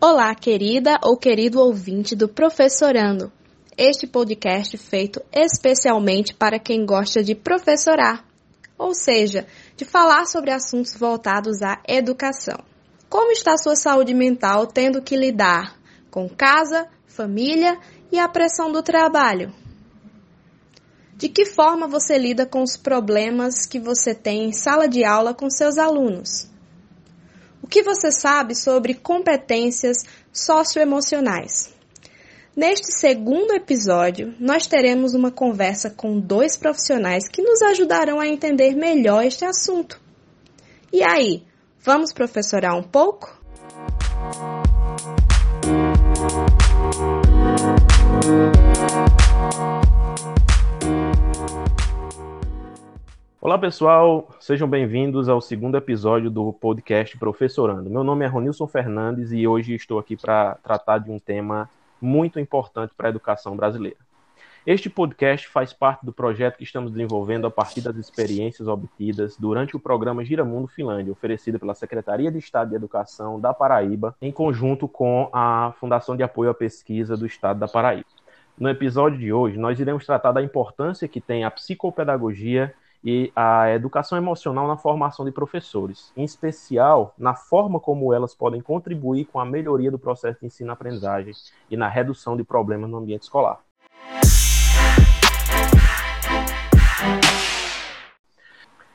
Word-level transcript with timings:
Olá, 0.00 0.32
querida 0.36 1.00
ou 1.02 1.16
querido 1.16 1.58
ouvinte 1.60 2.14
do 2.14 2.28
Professorando. 2.28 3.32
Este 3.76 4.06
podcast 4.06 4.78
feito 4.78 5.20
especialmente 5.32 6.34
para 6.34 6.60
quem 6.60 6.86
gosta 6.86 7.20
de 7.20 7.34
professorar, 7.34 8.24
ou 8.78 8.94
seja, 8.94 9.44
de 9.76 9.84
falar 9.84 10.24
sobre 10.26 10.52
assuntos 10.52 10.96
voltados 10.96 11.60
à 11.60 11.82
educação. 11.88 12.60
Como 13.08 13.32
está 13.32 13.56
sua 13.56 13.74
saúde 13.74 14.14
mental 14.14 14.68
tendo 14.68 15.02
que 15.02 15.16
lidar 15.16 15.76
com 16.12 16.28
casa, 16.28 16.86
família 17.08 17.76
e 18.12 18.20
a 18.20 18.28
pressão 18.28 18.70
do 18.70 18.84
trabalho? 18.84 19.61
De 21.22 21.28
que 21.28 21.46
forma 21.46 21.86
você 21.86 22.18
lida 22.18 22.44
com 22.44 22.64
os 22.64 22.76
problemas 22.76 23.64
que 23.64 23.78
você 23.78 24.12
tem 24.12 24.46
em 24.46 24.52
sala 24.52 24.88
de 24.88 25.04
aula 25.04 25.32
com 25.32 25.48
seus 25.48 25.78
alunos? 25.78 26.48
O 27.62 27.68
que 27.68 27.80
você 27.80 28.10
sabe 28.10 28.56
sobre 28.56 28.92
competências 28.92 29.98
socioemocionais? 30.32 31.72
Neste 32.56 32.98
segundo 32.98 33.54
episódio, 33.54 34.34
nós 34.40 34.66
teremos 34.66 35.14
uma 35.14 35.30
conversa 35.30 35.90
com 35.90 36.18
dois 36.18 36.56
profissionais 36.56 37.28
que 37.28 37.40
nos 37.40 37.62
ajudarão 37.62 38.18
a 38.18 38.26
entender 38.26 38.74
melhor 38.74 39.24
este 39.24 39.44
assunto. 39.44 40.00
E 40.92 41.04
aí, 41.04 41.44
vamos 41.84 42.12
professorar 42.12 42.76
um 42.76 42.82
pouco? 42.82 43.32
Olá 53.42 53.58
pessoal, 53.58 54.28
sejam 54.38 54.68
bem-vindos 54.68 55.28
ao 55.28 55.40
segundo 55.40 55.76
episódio 55.76 56.30
do 56.30 56.52
podcast 56.52 57.18
Professorando. 57.18 57.90
Meu 57.90 58.04
nome 58.04 58.24
é 58.24 58.28
Ronilson 58.28 58.68
Fernandes 58.68 59.32
e 59.32 59.48
hoje 59.48 59.74
estou 59.74 59.98
aqui 59.98 60.16
para 60.16 60.54
tratar 60.62 60.98
de 60.98 61.10
um 61.10 61.18
tema 61.18 61.68
muito 62.00 62.38
importante 62.38 62.94
para 62.96 63.08
a 63.08 63.10
educação 63.10 63.56
brasileira. 63.56 63.96
Este 64.64 64.88
podcast 64.88 65.48
faz 65.48 65.72
parte 65.72 66.06
do 66.06 66.12
projeto 66.12 66.56
que 66.56 66.62
estamos 66.62 66.92
desenvolvendo 66.92 67.44
a 67.44 67.50
partir 67.50 67.80
das 67.80 67.96
experiências 67.96 68.68
obtidas 68.68 69.36
durante 69.36 69.74
o 69.74 69.80
programa 69.80 70.24
Giramundo 70.24 70.68
Finlândia, 70.68 71.10
oferecido 71.12 71.58
pela 71.58 71.74
Secretaria 71.74 72.30
de 72.30 72.38
Estado 72.38 72.70
de 72.70 72.76
Educação 72.76 73.40
da 73.40 73.52
Paraíba, 73.52 74.14
em 74.22 74.30
conjunto 74.30 74.86
com 74.86 75.28
a 75.32 75.74
Fundação 75.80 76.16
de 76.16 76.22
Apoio 76.22 76.50
à 76.50 76.54
Pesquisa 76.54 77.16
do 77.16 77.26
Estado 77.26 77.58
da 77.58 77.66
Paraíba. 77.66 78.06
No 78.56 78.68
episódio 78.68 79.18
de 79.18 79.32
hoje, 79.32 79.58
nós 79.58 79.80
iremos 79.80 80.06
tratar 80.06 80.30
da 80.30 80.40
importância 80.40 81.08
que 81.08 81.20
tem 81.20 81.42
a 81.42 81.50
psicopedagogia 81.50 82.72
e 83.04 83.32
a 83.34 83.70
educação 83.70 84.16
emocional 84.16 84.68
na 84.68 84.76
formação 84.76 85.24
de 85.24 85.32
professores, 85.32 86.12
em 86.16 86.24
especial 86.24 87.14
na 87.18 87.34
forma 87.34 87.80
como 87.80 88.12
elas 88.12 88.34
podem 88.34 88.60
contribuir 88.60 89.24
com 89.24 89.40
a 89.40 89.44
melhoria 89.44 89.90
do 89.90 89.98
processo 89.98 90.40
de 90.40 90.46
ensino-aprendizagem 90.46 91.34
e 91.70 91.76
na 91.76 91.88
redução 91.88 92.36
de 92.36 92.44
problemas 92.44 92.88
no 92.90 92.98
ambiente 92.98 93.22
escolar. 93.22 93.60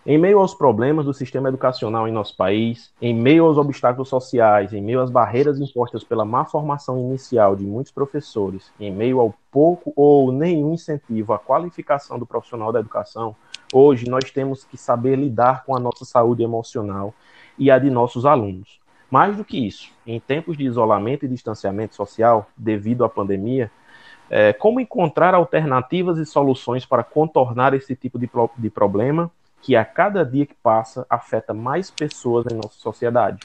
Em 0.10 0.18
meio 0.18 0.40
aos 0.40 0.56
problemas 0.56 1.06
do 1.06 1.14
sistema 1.14 1.50
educacional 1.50 2.08
em 2.08 2.14
nosso 2.14 2.34
país, 2.38 2.94
em 3.02 3.14
meio 3.14 3.44
aos 3.44 3.58
obstáculos 3.58 4.08
sociais, 4.08 4.72
em 4.72 4.82
meio 4.82 5.02
às 5.02 5.10
barreiras 5.10 5.60
impostas 5.60 6.02
pela 6.02 6.24
má 6.24 6.46
formação 6.46 6.98
inicial 6.98 7.58
de 7.58 7.66
muitos 7.66 7.92
professores, 7.92 8.72
em 8.80 8.90
meio 8.90 9.20
ao 9.20 9.34
pouco 9.52 9.92
ou 9.98 10.32
nenhum 10.32 10.74
incentivo 10.74 11.34
à 11.34 11.38
qualificação 11.38 12.18
do 12.18 12.26
profissional 12.26 12.72
da 12.72 12.80
educação, 12.80 13.36
Hoje 13.74 14.10
nós 14.10 14.32
temos 14.32 14.64
que 14.64 14.78
saber 14.78 15.18
lidar 15.18 15.66
com 15.66 15.76
a 15.76 15.80
nossa 15.80 16.06
saúde 16.06 16.42
emocional 16.42 17.14
e 17.58 17.70
a 17.70 17.78
de 17.78 17.90
nossos 17.90 18.26
alunos. 18.26 18.80
Mais 19.10 19.36
do 19.36 19.44
que 19.44 19.58
isso, 19.58 19.92
em 20.06 20.20
tempos 20.20 20.58
de 20.58 20.66
isolamento 20.66 21.26
e 21.26 21.30
distanciamento 21.30 21.96
social 21.96 22.50
devido 22.58 23.04
à 23.04 23.10
pandemia, 23.10 23.72
é, 24.30 24.52
como 24.52 24.80
encontrar 24.80 25.34
alternativas 25.34 26.18
e 26.18 26.26
soluções 26.26 26.86
para 26.86 27.04
contornar 27.04 27.74
esse 27.74 27.96
tipo 27.96 28.20
de, 28.20 28.28
pro 28.28 28.50
de 28.58 28.70
problema 28.70 29.32
que 29.62 29.76
a 29.76 29.86
cada 29.86 30.24
dia 30.26 30.46
que 30.46 30.56
passa 30.56 31.06
afeta 31.10 31.54
mais 31.54 31.90
pessoas 31.90 32.46
em 32.52 32.56
nossa 32.56 32.78
sociedade? 32.78 33.40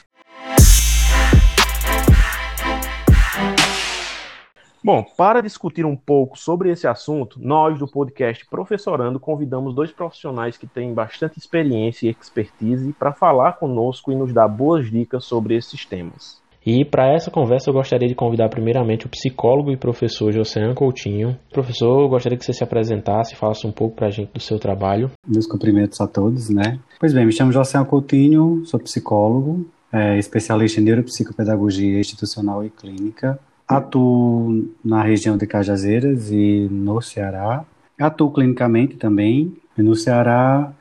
Bom, 4.83 5.01
para 5.15 5.39
discutir 5.39 5.85
um 5.85 5.95
pouco 5.95 6.37
sobre 6.37 6.69
esse 6.69 6.85
assunto, 6.85 7.39
nós 7.41 7.79
do 7.79 7.87
podcast 7.87 8.45
Professorando 8.45 9.17
convidamos 9.17 9.73
dois 9.73 9.93
profissionais 9.93 10.57
que 10.57 10.67
têm 10.67 10.93
bastante 10.93 11.39
experiência 11.39 12.05
e 12.05 12.09
expertise 12.09 12.91
para 12.91 13.13
falar 13.13 13.53
conosco 13.53 14.11
e 14.11 14.15
nos 14.15 14.33
dar 14.33 14.49
boas 14.49 14.91
dicas 14.91 15.23
sobre 15.23 15.55
esses 15.55 15.85
temas. 15.85 16.43
E 16.65 16.83
para 16.83 17.13
essa 17.13 17.31
conversa 17.31 17.69
eu 17.69 17.73
gostaria 17.73 18.09
de 18.09 18.15
convidar 18.15 18.49
primeiramente 18.49 19.05
o 19.05 19.09
psicólogo 19.09 19.71
e 19.71 19.77
professor 19.77 20.33
Josean 20.33 20.73
Coutinho. 20.73 21.39
Professor, 21.49 22.01
eu 22.01 22.09
gostaria 22.09 22.37
que 22.37 22.43
você 22.43 22.51
se 22.51 22.63
apresentasse 22.63 23.33
e 23.33 23.37
falasse 23.37 23.65
um 23.65 23.71
pouco 23.71 23.95
para 23.95 24.07
a 24.07 24.11
gente 24.11 24.33
do 24.33 24.41
seu 24.41 24.59
trabalho. 24.59 25.11
Meus 25.25 25.47
cumprimentos 25.47 26.01
a 26.01 26.07
todos, 26.07 26.49
né? 26.49 26.77
Pois 26.99 27.13
bem, 27.13 27.25
me 27.25 27.31
chamo 27.31 27.53
Josean 27.53 27.85
Coutinho, 27.85 28.65
sou 28.65 28.81
psicólogo, 28.81 29.65
é, 29.93 30.17
especialista 30.17 30.81
em 30.81 30.83
neuropsicopedagogia 30.83 31.99
institucional 31.99 32.65
e 32.65 32.69
clínica, 32.69 33.39
Atuo 33.77 34.69
na 34.83 35.01
região 35.03 35.37
de 35.37 35.47
Cajazeiras 35.47 36.31
e 36.31 36.67
no 36.69 37.01
Ceará. 37.01 37.65
Atuo 37.99 38.31
clinicamente 38.31 38.95
também. 38.95 39.55
No 39.77 39.95
Ceará, 39.95 40.71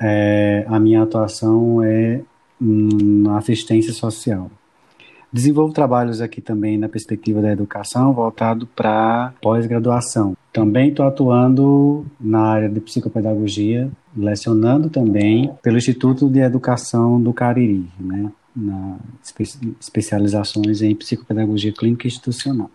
é, 0.00 0.64
a 0.68 0.78
minha 0.78 1.02
atuação 1.02 1.82
é 1.82 2.20
na 2.60 3.38
assistência 3.38 3.92
social. 3.92 4.50
Desenvolvo 5.30 5.74
trabalhos 5.74 6.22
aqui 6.22 6.40
também 6.40 6.78
na 6.78 6.88
perspectiva 6.88 7.42
da 7.42 7.52
educação, 7.52 8.14
voltado 8.14 8.66
para 8.66 9.34
pós-graduação. 9.42 10.34
Também 10.50 10.88
estou 10.88 11.06
atuando 11.06 12.06
na 12.18 12.40
área 12.40 12.68
de 12.68 12.80
psicopedagogia, 12.80 13.90
lecionando 14.16 14.88
também 14.88 15.52
pelo 15.62 15.76
Instituto 15.76 16.30
de 16.30 16.40
Educação 16.40 17.20
do 17.20 17.32
Cariri, 17.34 17.86
né? 18.00 18.32
Na 18.58 18.98
espe 19.22 19.44
especializações 19.80 20.82
em 20.82 20.94
psicopedagogia 20.94 21.72
clínica 21.72 22.06
institucional. 22.06 22.70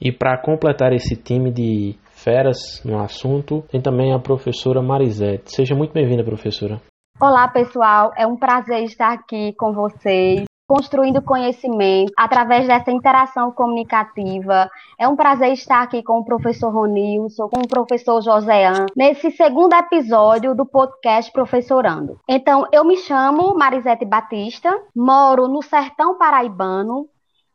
E 0.00 0.12
para 0.12 0.38
completar 0.38 0.92
esse 0.92 1.16
time 1.16 1.50
de 1.50 1.96
feras 2.12 2.82
no 2.84 2.98
assunto, 3.00 3.64
tem 3.70 3.80
também 3.80 4.12
a 4.12 4.18
professora 4.18 4.80
Marisete. 4.80 5.52
Seja 5.52 5.74
muito 5.74 5.92
bem-vinda, 5.92 6.24
professora. 6.24 6.80
Olá, 7.20 7.48
pessoal. 7.48 8.12
É 8.16 8.26
um 8.26 8.36
prazer 8.36 8.84
estar 8.84 9.12
aqui 9.12 9.52
com 9.54 9.72
vocês 9.72 10.47
construindo 10.68 11.22
conhecimento 11.22 12.12
através 12.14 12.66
dessa 12.66 12.92
interação 12.92 13.50
comunicativa. 13.50 14.70
É 14.98 15.08
um 15.08 15.16
prazer 15.16 15.50
estar 15.52 15.82
aqui 15.82 16.02
com 16.02 16.18
o 16.18 16.24
professor 16.24 16.70
Ronilson, 16.70 17.48
com 17.48 17.60
o 17.60 17.68
professor 17.68 18.20
Joséan, 18.20 18.84
nesse 18.94 19.30
segundo 19.30 19.72
episódio 19.72 20.54
do 20.54 20.66
podcast 20.66 21.32
Professorando. 21.32 22.20
Então, 22.28 22.66
eu 22.70 22.84
me 22.84 22.98
chamo 22.98 23.54
Marisete 23.54 24.04
Batista, 24.04 24.70
moro 24.94 25.48
no 25.48 25.62
sertão 25.62 26.18
paraibano, 26.18 27.08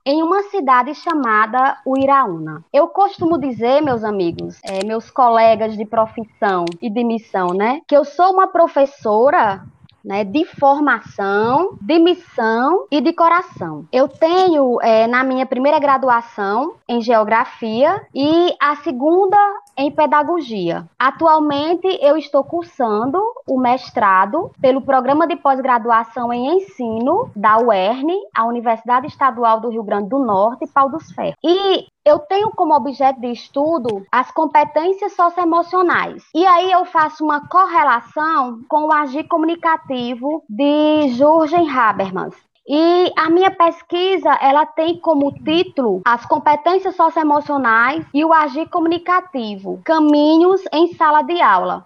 em 0.05 0.21
uma 0.21 0.41
cidade 0.43 0.95
chamada 0.95 1.77
Uiraúna. 1.85 2.65
Eu 2.73 2.87
costumo 2.87 3.37
dizer, 3.37 3.81
meus 3.81 4.03
amigos, 4.03 4.59
é, 4.65 4.83
meus 4.83 5.09
colegas 5.11 5.77
de 5.77 5.85
profissão 5.85 6.65
e 6.81 6.89
de 6.89 7.03
missão, 7.03 7.49
né, 7.49 7.79
que 7.87 7.95
eu 7.95 8.03
sou 8.03 8.33
uma 8.33 8.47
professora 8.47 9.63
né, 10.03 10.23
de 10.23 10.45
formação, 10.45 11.77
de 11.79 11.97
missão 11.99 12.87
e 12.91 12.99
de 12.99 13.13
coração. 13.13 13.85
Eu 13.91 14.07
tenho 14.07 14.79
é, 14.81 15.07
na 15.07 15.23
minha 15.23 15.45
primeira 15.45 15.79
graduação 15.79 16.73
em 16.87 17.01
geografia 17.01 18.01
e 18.13 18.53
a 18.59 18.75
segunda 18.77 19.37
em 19.77 19.91
pedagogia. 19.91 20.87
Atualmente 20.97 21.87
eu 22.01 22.17
estou 22.17 22.43
cursando 22.43 23.19
o 23.47 23.59
mestrado 23.59 24.51
pelo 24.61 24.81
programa 24.81 25.27
de 25.27 25.35
pós-graduação 25.35 26.31
em 26.31 26.57
ensino 26.57 27.29
da 27.35 27.57
UERN, 27.57 28.07
a 28.35 28.45
Universidade 28.45 29.07
Estadual 29.07 29.59
do 29.59 29.69
Rio 29.69 29.83
Grande 29.83 30.09
do 30.09 30.19
Norte, 30.19 30.67
Pau 30.67 30.89
dos 30.89 31.11
Ferros. 31.11 31.35
E 31.43 31.85
eu 32.05 32.19
tenho 32.19 32.51
como 32.51 32.75
objeto 32.75 33.19
de 33.19 33.31
estudo 33.31 34.05
as 34.11 34.31
competências 34.31 35.13
socioemocionais. 35.13 36.23
E 36.35 36.45
aí 36.45 36.71
eu 36.71 36.85
faço 36.85 37.23
uma 37.23 37.47
correlação 37.47 38.59
com 38.67 38.87
o 38.87 38.91
agir 38.91 39.23
comunicativo 39.25 40.43
de 40.49 41.07
Jürgen 41.09 41.69
Habermas. 41.69 42.35
E 42.65 43.11
a 43.17 43.29
minha 43.29 43.51
pesquisa, 43.51 44.29
ela 44.41 44.65
tem 44.65 44.97
como 44.97 45.33
título 45.33 46.01
as 46.05 46.25
competências 46.25 46.95
socioemocionais 46.95 48.05
e 48.13 48.23
o 48.23 48.31
agir 48.31 48.69
comunicativo, 48.69 49.81
caminhos 49.83 50.61
em 50.71 50.93
sala 50.93 51.23
de 51.23 51.41
aula. 51.41 51.85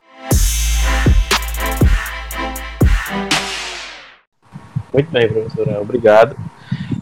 Muito 4.93 5.09
bem, 5.09 5.27
professora, 5.27 5.81
obrigado. 5.81 6.35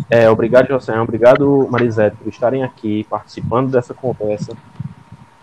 É, 0.10 0.30
obrigado, 0.30 0.69
José, 0.69 0.98
obrigado, 0.98 1.68
Marisete, 1.69 2.16
por 2.16 2.30
estarem 2.30 2.63
aqui 2.63 3.06
participando 3.10 3.72
dessa 3.72 3.94
conversa 3.94 4.56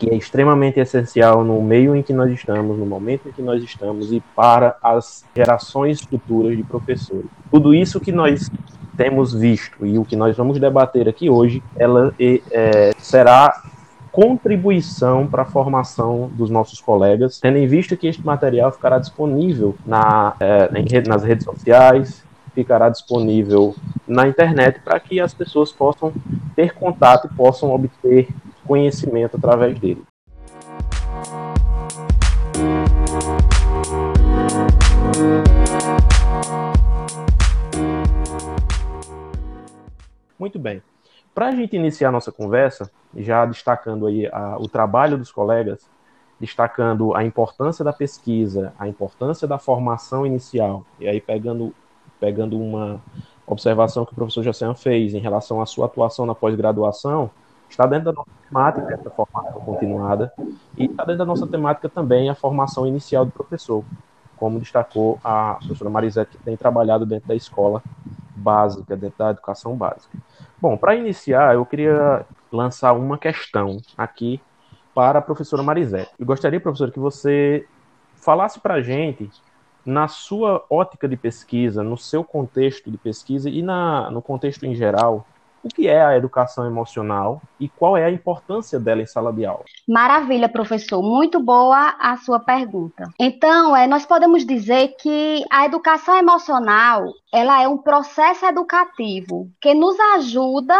que 0.03 0.11
é 0.11 0.17
extremamente 0.17 0.81
essencial 0.81 1.45
no 1.45 1.63
meio 1.63 1.95
em 1.95 2.03
que 2.03 2.13
nós 2.13 2.29
estamos, 2.33 2.77
no 2.77 2.85
momento 2.85 3.29
em 3.29 3.33
que 3.33 3.41
nós 3.41 3.63
estamos 3.63 4.11
e 4.13 4.21
para 4.35 4.77
as 4.83 5.25
gerações 5.35 6.01
futuras 6.01 6.57
de 6.57 6.65
professores. 6.65 7.27
Tudo 7.53 7.73
isso 7.73 8.01
que 8.01 8.11
nós 8.11 8.51
temos 8.97 9.33
visto 9.33 9.87
e 9.87 9.97
o 10.01 10.05
que 10.05 10.17
nós 10.17 10.37
vamos 10.37 10.59
debater 10.59 11.09
aqui 11.09 11.31
hoje, 11.31 11.63
ela 11.77 12.13
é, 12.19 12.91
será 12.99 13.63
contribuição 14.11 15.29
para 15.29 15.43
a 15.43 15.47
formação 15.47 16.29
dos 16.35 16.51
nossos 16.51 16.81
colegas, 16.81 17.39
tendo 17.39 17.59
em 17.59 17.67
vista 17.69 17.97
que 17.97 18.09
este 18.09 18.27
material 18.27 18.73
ficará 18.73 18.99
disponível 18.99 19.77
na, 19.87 20.35
é, 20.41 21.03
nas 21.07 21.23
redes 21.23 21.45
sociais, 21.45 22.25
ficará 22.53 22.89
disponível 22.89 23.77
na 24.07 24.27
internet 24.27 24.81
para 24.81 24.99
que 24.99 25.21
as 25.21 25.33
pessoas 25.33 25.71
possam 25.71 26.13
ter 26.57 26.75
contato 26.75 27.29
e 27.33 27.35
possam 27.37 27.73
obter 27.73 28.29
conhecimento 28.67 29.37
através 29.37 29.79
dele. 29.79 30.03
Muito 40.39 40.59
bem. 40.59 40.83
Para 41.35 41.49
a 41.49 41.53
gente 41.53 41.77
iniciar 41.77 42.09
a 42.09 42.13
nossa 42.13 42.31
conversa, 42.31 42.91
já 43.17 43.47
destacando 43.47 44.07
aí 44.07 44.27
a, 44.27 44.57
o 44.59 44.69
trabalho 44.69 45.17
dos 45.17 45.31
colegas, 45.31 45.89
destacando 46.39 47.15
a 47.15 47.25
importância 47.25 47.85
da 47.85 47.93
pesquisa, 47.93 48.75
a 48.79 48.89
importância 48.89 49.47
da 49.47 49.59
formação 49.59 50.27
inicial, 50.27 50.85
e 50.99 51.09
aí 51.09 51.21
pegando, 51.21 51.73
pegando 52.19 52.59
uma 52.59 53.01
observação 53.47 54.05
que 54.05 54.13
o 54.13 54.15
professor 54.15 54.43
Jacian 54.43 54.75
fez 54.75 55.15
em 55.15 55.21
relação 55.21 55.63
à 55.63 55.67
sua 55.67 55.87
atuação 55.87 56.27
na 56.27 56.35
pós-graduação, 56.35 57.31
está 57.73 57.87
dentro 57.87 58.05
da 58.05 58.13
nossa 58.13 58.31
temática 58.49 58.95
essa 58.95 59.11
formação 59.11 59.61
continuada, 59.61 60.33
e 60.77 60.85
está 60.85 61.05
dentro 61.05 61.19
da 61.19 61.25
nossa 61.25 61.47
temática 61.47 61.89
também 61.89 62.29
a 62.29 62.35
formação 62.35 62.87
inicial 62.87 63.25
do 63.25 63.33
professor, 63.33 63.83
como 64.37 64.61
destacou 64.61 65.19
a 65.25 65.55
professora 65.55 65.91
Marisete, 65.91 66.37
que 66.37 66.45
tem 66.45 66.57
trabalhado 66.57 67.07
dentro 67.07 67.29
da 67.29 67.35
escola 67.35 67.83
básica, 68.37 68.97
dentro 68.97 69.19
da 69.19 69.31
educação 69.31 69.75
básica. 69.75 70.17
Bom, 70.61 70.77
para 70.77 70.95
iniciar, 70.95 71.55
eu 71.55 71.65
queria 71.65 72.27
lançar 72.51 72.93
uma 72.93 73.17
questão 73.17 73.79
aqui 73.97 74.41
para 74.95 75.19
a 75.19 75.23
professora 75.23 75.63
Marisete. 75.63 76.11
Eu 76.19 76.27
gostaria, 76.27 76.61
professora, 76.61 76.91
que 76.91 76.99
você 76.99 77.67
falasse 78.17 78.61
para 78.61 78.75
a 78.75 78.83
gente, 78.83 79.31
na 79.85 80.07
sua 80.07 80.65
ótica 80.71 81.09
de 81.09 81.17
pesquisa, 81.17 81.83
no 81.83 81.97
seu 81.97 82.23
contexto 82.23 82.91
de 82.91 82.99
pesquisa 82.99 83.49
e 83.49 83.63
na, 83.63 84.11
no 84.11 84.23
contexto 84.23 84.65
em 84.65 84.75
geral, 84.75 85.27
o 85.63 85.69
que 85.69 85.89
é 85.89 86.05
a 86.05 86.17
educação 86.17 86.67
emocional 86.67 87.41
e 87.59 87.69
qual 87.69 87.97
é 87.97 88.05
a 88.05 88.11
importância 88.11 88.79
dela 88.81 89.03
em 89.03 89.07
sala 89.07 89.33
de 89.33 89.47
aula? 89.47 89.65
Maravilha, 89.89 90.49
professor. 90.49 91.03
Muito 91.03 91.41
boa 91.41 91.95
a 92.01 92.17
sua 92.17 92.41
pergunta. 92.41 93.09
Então, 93.19 93.77
é, 93.77 93.87
nós 93.87 94.05
podemos 94.05 94.45
dizer 94.45 94.97
que 95.01 95.45
a 95.51 95.65
educação 95.67 96.17
emocional 96.17 97.13
ela 97.33 97.63
é 97.63 97.69
um 97.69 97.79
processo 97.79 98.45
educativo 98.45 99.49
que 99.61 99.75
nos 99.75 99.99
ajuda 100.15 100.79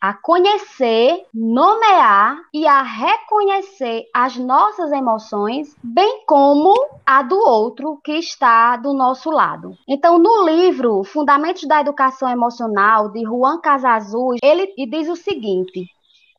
a 0.00 0.14
conhecer, 0.14 1.24
nomear 1.34 2.38
e 2.54 2.66
a 2.66 2.82
reconhecer 2.82 4.04
as 4.14 4.36
nossas 4.36 4.92
emoções, 4.92 5.74
bem 5.82 6.22
como 6.26 6.74
a 7.04 7.22
do 7.22 7.36
outro 7.36 8.00
que 8.04 8.12
está 8.12 8.76
do 8.76 8.92
nosso 8.92 9.30
lado. 9.30 9.76
Então, 9.88 10.18
no 10.18 10.44
livro 10.44 11.02
Fundamentos 11.04 11.66
da 11.66 11.80
Educação 11.80 12.28
Emocional 12.28 13.10
de 13.10 13.22
Juan 13.24 13.60
Casazul, 13.60 14.36
ele 14.42 14.72
diz 14.86 15.08
o 15.08 15.16
seguinte: 15.16 15.86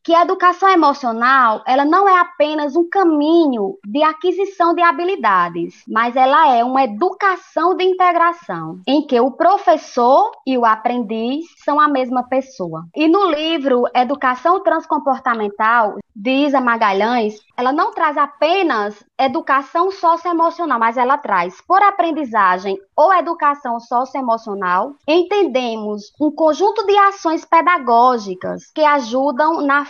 que 0.03 0.13
a 0.13 0.23
educação 0.23 0.69
emocional, 0.69 1.61
ela 1.67 1.85
não 1.85 2.07
é 2.07 2.19
apenas 2.19 2.75
um 2.75 2.89
caminho 2.89 3.77
de 3.85 4.01
aquisição 4.03 4.73
de 4.73 4.81
habilidades, 4.81 5.83
mas 5.87 6.15
ela 6.15 6.55
é 6.55 6.63
uma 6.63 6.83
educação 6.83 7.75
de 7.75 7.83
integração, 7.83 8.79
em 8.87 9.05
que 9.05 9.19
o 9.19 9.31
professor 9.31 10.31
e 10.45 10.57
o 10.57 10.65
aprendiz 10.65 11.45
são 11.63 11.79
a 11.79 11.87
mesma 11.87 12.23
pessoa. 12.23 12.85
E 12.95 13.07
no 13.07 13.29
livro 13.29 13.83
Educação 13.93 14.61
Transcomportamental, 14.61 15.97
de 16.19 16.31
Isa 16.31 16.59
Magalhães, 16.59 17.35
ela 17.55 17.71
não 17.71 17.93
traz 17.93 18.17
apenas 18.17 19.01
educação 19.17 19.89
socioemocional, 19.89 20.77
mas 20.77 20.97
ela 20.97 21.17
traz, 21.17 21.61
por 21.61 21.81
aprendizagem 21.81 22.77
ou 22.93 23.13
educação 23.13 23.79
socioemocional, 23.79 24.95
entendemos 25.07 26.11
um 26.19 26.29
conjunto 26.29 26.85
de 26.85 26.97
ações 26.97 27.45
pedagógicas 27.45 28.69
que 28.75 28.83
ajudam 28.83 29.61
na 29.61 29.85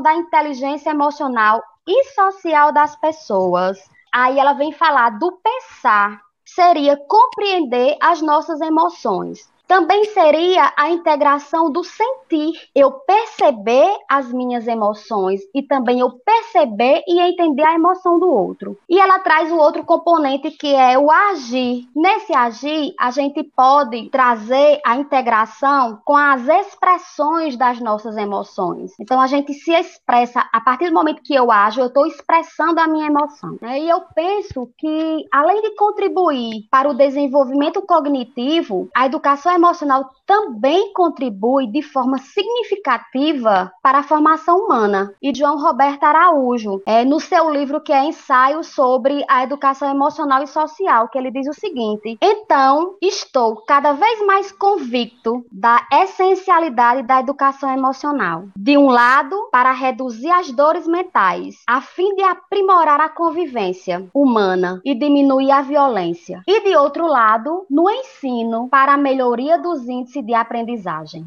da 0.00 0.14
inteligência 0.14 0.90
emocional 0.90 1.62
e 1.86 2.04
social 2.14 2.72
das 2.72 2.96
pessoas. 2.96 3.78
Aí 4.14 4.38
ela 4.38 4.52
vem 4.52 4.72
falar 4.72 5.18
do 5.18 5.32
pensar, 5.32 6.20
seria 6.44 6.96
compreender 7.08 7.96
as 8.00 8.22
nossas 8.22 8.60
emoções. 8.60 9.51
Também 9.72 10.04
seria 10.04 10.70
a 10.76 10.90
integração 10.90 11.72
do 11.72 11.82
sentir, 11.82 12.52
eu 12.74 12.92
perceber 12.92 13.90
as 14.06 14.30
minhas 14.30 14.68
emoções 14.68 15.40
e 15.54 15.62
também 15.62 16.00
eu 16.00 16.10
perceber 16.10 17.02
e 17.08 17.18
entender 17.18 17.62
a 17.62 17.74
emoção 17.74 18.18
do 18.18 18.28
outro. 18.28 18.76
E 18.86 19.00
ela 19.00 19.18
traz 19.20 19.50
o 19.50 19.56
outro 19.56 19.82
componente 19.82 20.50
que 20.50 20.74
é 20.74 20.98
o 20.98 21.10
agir. 21.10 21.88
Nesse 21.96 22.36
agir, 22.36 22.92
a 23.00 23.10
gente 23.10 23.42
pode 23.42 24.10
trazer 24.10 24.78
a 24.84 24.96
integração 24.96 25.98
com 26.04 26.18
as 26.18 26.46
expressões 26.46 27.56
das 27.56 27.80
nossas 27.80 28.18
emoções. 28.18 28.92
Então 29.00 29.18
a 29.18 29.26
gente 29.26 29.54
se 29.54 29.72
expressa 29.72 30.46
a 30.52 30.60
partir 30.60 30.90
do 30.90 30.94
momento 30.94 31.22
que 31.22 31.34
eu 31.34 31.50
ajo, 31.50 31.80
eu 31.80 31.86
estou 31.86 32.06
expressando 32.06 32.78
a 32.78 32.86
minha 32.86 33.06
emoção. 33.06 33.56
E 33.62 33.88
eu 33.88 34.02
penso 34.14 34.68
que 34.76 35.24
além 35.32 35.62
de 35.62 35.74
contribuir 35.76 36.66
para 36.70 36.90
o 36.90 36.94
desenvolvimento 36.94 37.80
cognitivo, 37.80 38.90
a 38.94 39.06
educação 39.06 39.61
emocional 39.62 40.10
também 40.26 40.92
contribui 40.92 41.68
de 41.68 41.82
forma 41.82 42.18
significativa 42.18 43.72
para 43.80 43.98
a 43.98 44.02
formação 44.02 44.58
humana. 44.58 45.14
E 45.22 45.32
João 45.34 45.60
Roberto 45.60 46.02
Araújo, 46.02 46.82
é, 46.84 47.04
no 47.04 47.20
seu 47.20 47.50
livro 47.50 47.80
que 47.80 47.92
é 47.92 48.04
Ensaio 48.04 48.64
sobre 48.64 49.24
a 49.28 49.44
Educação 49.44 49.88
Emocional 49.88 50.42
e 50.42 50.46
Social, 50.46 51.08
que 51.08 51.18
ele 51.18 51.30
diz 51.30 51.46
o 51.46 51.52
seguinte: 51.52 52.18
Então, 52.20 52.96
estou 53.00 53.56
cada 53.66 53.92
vez 53.92 54.26
mais 54.26 54.50
convicto 54.50 55.44
da 55.52 55.86
essencialidade 55.92 57.02
da 57.02 57.20
educação 57.20 57.72
emocional. 57.72 58.44
De 58.56 58.76
um 58.76 58.88
lado, 58.88 59.36
para 59.52 59.72
reduzir 59.72 60.30
as 60.30 60.50
dores 60.50 60.86
mentais, 60.86 61.62
a 61.68 61.80
fim 61.80 62.14
de 62.14 62.22
aprimorar 62.22 63.00
a 63.00 63.08
convivência 63.08 64.08
humana 64.14 64.80
e 64.84 64.94
diminuir 64.94 65.50
a 65.50 65.62
violência. 65.62 66.42
E 66.46 66.60
de 66.62 66.76
outro 66.76 67.06
lado, 67.06 67.66
no 67.70 67.88
ensino 67.90 68.68
para 68.68 68.94
a 68.94 68.98
melhoria 68.98 69.51
melhoria 69.52 69.58
dos 69.58 69.88
índices 69.88 70.24
de 70.24 70.34
aprendizagem. 70.34 71.26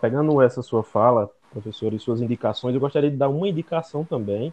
Pegando 0.00 0.42
essa 0.42 0.62
sua 0.62 0.82
fala, 0.82 1.30
professor, 1.50 1.92
e 1.94 1.98
suas 1.98 2.20
indicações, 2.20 2.74
eu 2.74 2.80
gostaria 2.80 3.10
de 3.10 3.16
dar 3.16 3.28
uma 3.28 3.48
indicação 3.48 4.04
também, 4.04 4.52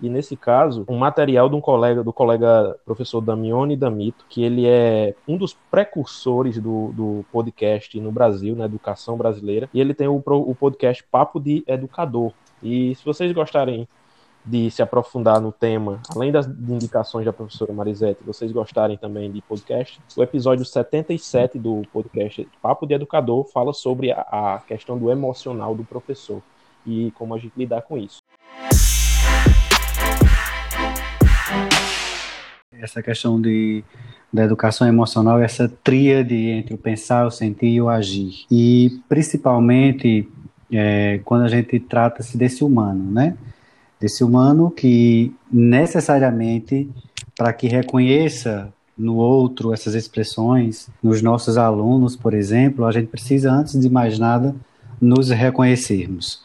e 0.00 0.08
nesse 0.08 0.36
caso, 0.36 0.84
um 0.88 0.98
material 0.98 1.48
de 1.48 1.54
um 1.54 1.60
colega, 1.60 2.02
do 2.02 2.12
colega 2.12 2.76
professor 2.84 3.20
Damione 3.20 3.76
Damito, 3.76 4.26
que 4.28 4.42
ele 4.42 4.66
é 4.66 5.14
um 5.26 5.38
dos 5.38 5.54
precursores 5.70 6.58
do, 6.58 6.92
do 6.92 7.24
podcast 7.32 7.98
no 7.98 8.12
Brasil, 8.12 8.54
na 8.54 8.66
educação 8.66 9.16
brasileira, 9.16 9.70
e 9.72 9.80
ele 9.80 9.94
tem 9.94 10.06
o, 10.06 10.22
o 10.26 10.54
podcast 10.54 11.02
Papo 11.10 11.40
de 11.40 11.64
Educador. 11.66 12.32
E 12.62 12.94
se 12.94 13.04
vocês 13.04 13.32
gostarem 13.32 13.88
de 14.44 14.70
se 14.70 14.82
aprofundar 14.82 15.40
no 15.40 15.50
tema, 15.50 16.00
além 16.14 16.30
das 16.30 16.46
indicações 16.46 17.24
da 17.24 17.32
professora 17.32 17.72
Marisete, 17.72 18.22
vocês 18.24 18.52
gostarem 18.52 18.96
também 18.96 19.32
de 19.32 19.40
podcast, 19.40 19.98
o 20.16 20.22
episódio 20.22 20.64
77 20.64 21.58
do 21.58 21.82
podcast 21.92 22.46
Papo 22.60 22.86
de 22.86 22.94
Educador 22.94 23.46
fala 23.46 23.72
sobre 23.72 24.12
a, 24.12 24.62
questão 24.66 24.98
do 24.98 25.10
emocional 25.10 25.74
do 25.74 25.84
professor 25.84 26.42
e 26.86 27.10
como 27.12 27.34
a 27.34 27.38
gente 27.38 27.54
lidar 27.56 27.82
com 27.82 27.96
isso. 27.96 28.18
Essa 32.72 33.02
questão 33.02 33.40
de, 33.40 33.82
da 34.30 34.44
educação 34.44 34.86
emocional, 34.86 35.40
essa 35.40 35.68
tríade 35.82 36.34
entre 36.34 36.74
o 36.74 36.78
pensar, 36.78 37.26
o 37.26 37.30
sentir 37.30 37.68
e 37.68 37.80
o 37.80 37.88
agir. 37.88 38.44
E 38.50 39.00
principalmente 39.08 40.28
é, 40.70 41.20
quando 41.24 41.44
a 41.44 41.48
gente 41.48 41.80
trata-se 41.80 42.36
desse 42.36 42.62
humano, 42.62 43.10
né? 43.10 43.38
Desse 44.04 44.22
humano 44.22 44.70
que 44.70 45.34
necessariamente 45.50 46.86
para 47.34 47.54
que 47.54 47.66
reconheça 47.66 48.70
no 48.98 49.16
outro 49.16 49.72
essas 49.72 49.94
expressões, 49.94 50.90
nos 51.02 51.22
nossos 51.22 51.56
alunos, 51.56 52.14
por 52.14 52.34
exemplo, 52.34 52.84
a 52.84 52.92
gente 52.92 53.06
precisa 53.06 53.50
antes 53.50 53.80
de 53.80 53.88
mais 53.88 54.18
nada 54.18 54.54
nos 55.00 55.30
reconhecermos. 55.30 56.42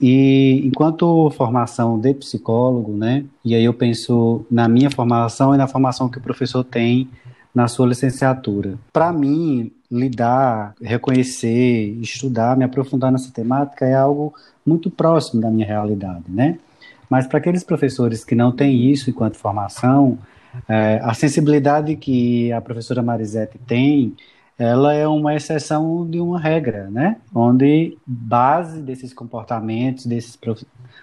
E 0.00 0.62
enquanto 0.66 1.30
formação 1.32 2.00
de 2.00 2.14
psicólogo, 2.14 2.96
né? 2.96 3.24
E 3.44 3.54
aí 3.54 3.64
eu 3.64 3.74
penso 3.74 4.44
na 4.50 4.66
minha 4.66 4.90
formação 4.90 5.54
e 5.54 5.58
na 5.58 5.68
formação 5.68 6.08
que 6.08 6.16
o 6.16 6.22
professor 6.22 6.64
tem 6.64 7.10
na 7.54 7.68
sua 7.68 7.86
licenciatura. 7.86 8.78
Para 8.90 9.12
mim, 9.12 9.70
lidar, 9.90 10.74
reconhecer, 10.80 11.98
estudar, 12.00 12.56
me 12.56 12.64
aprofundar 12.64 13.12
nessa 13.12 13.30
temática 13.30 13.84
é 13.84 13.94
algo 13.94 14.32
muito 14.64 14.90
próximo 14.90 15.42
da 15.42 15.50
minha 15.50 15.66
realidade, 15.66 16.24
né? 16.26 16.58
Mas 17.12 17.26
para 17.26 17.40
aqueles 17.40 17.62
professores 17.62 18.24
que 18.24 18.34
não 18.34 18.50
têm 18.50 18.90
isso 18.90 19.10
enquanto 19.10 19.36
formação, 19.36 20.18
é, 20.66 20.98
a 21.02 21.12
sensibilidade 21.12 21.94
que 21.94 22.50
a 22.50 22.58
professora 22.58 23.02
Marisete 23.02 23.58
tem, 23.66 24.16
ela 24.58 24.94
é 24.94 25.06
uma 25.06 25.34
exceção 25.34 26.08
de 26.08 26.18
uma 26.18 26.40
regra, 26.40 26.88
né? 26.88 27.18
Onde 27.34 27.98
base 28.06 28.80
desses 28.80 29.12
comportamentos, 29.12 30.06
desses 30.06 30.38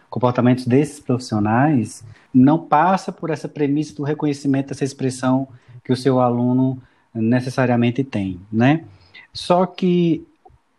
comportamentos 0.10 0.66
desses 0.66 1.00
profissionais, 1.00 2.04
não 2.34 2.58
passa 2.58 3.12
por 3.12 3.30
essa 3.30 3.48
premissa 3.48 3.96
do 3.96 4.02
reconhecimento 4.02 4.70
dessa 4.70 4.84
expressão 4.84 5.48
que 5.84 5.94
o 5.94 5.96
seu 5.96 6.20
aluno 6.20 6.82
necessariamente 7.14 8.04
tem, 8.04 8.40
né? 8.52 8.84
Só 9.32 9.64
que 9.64 10.26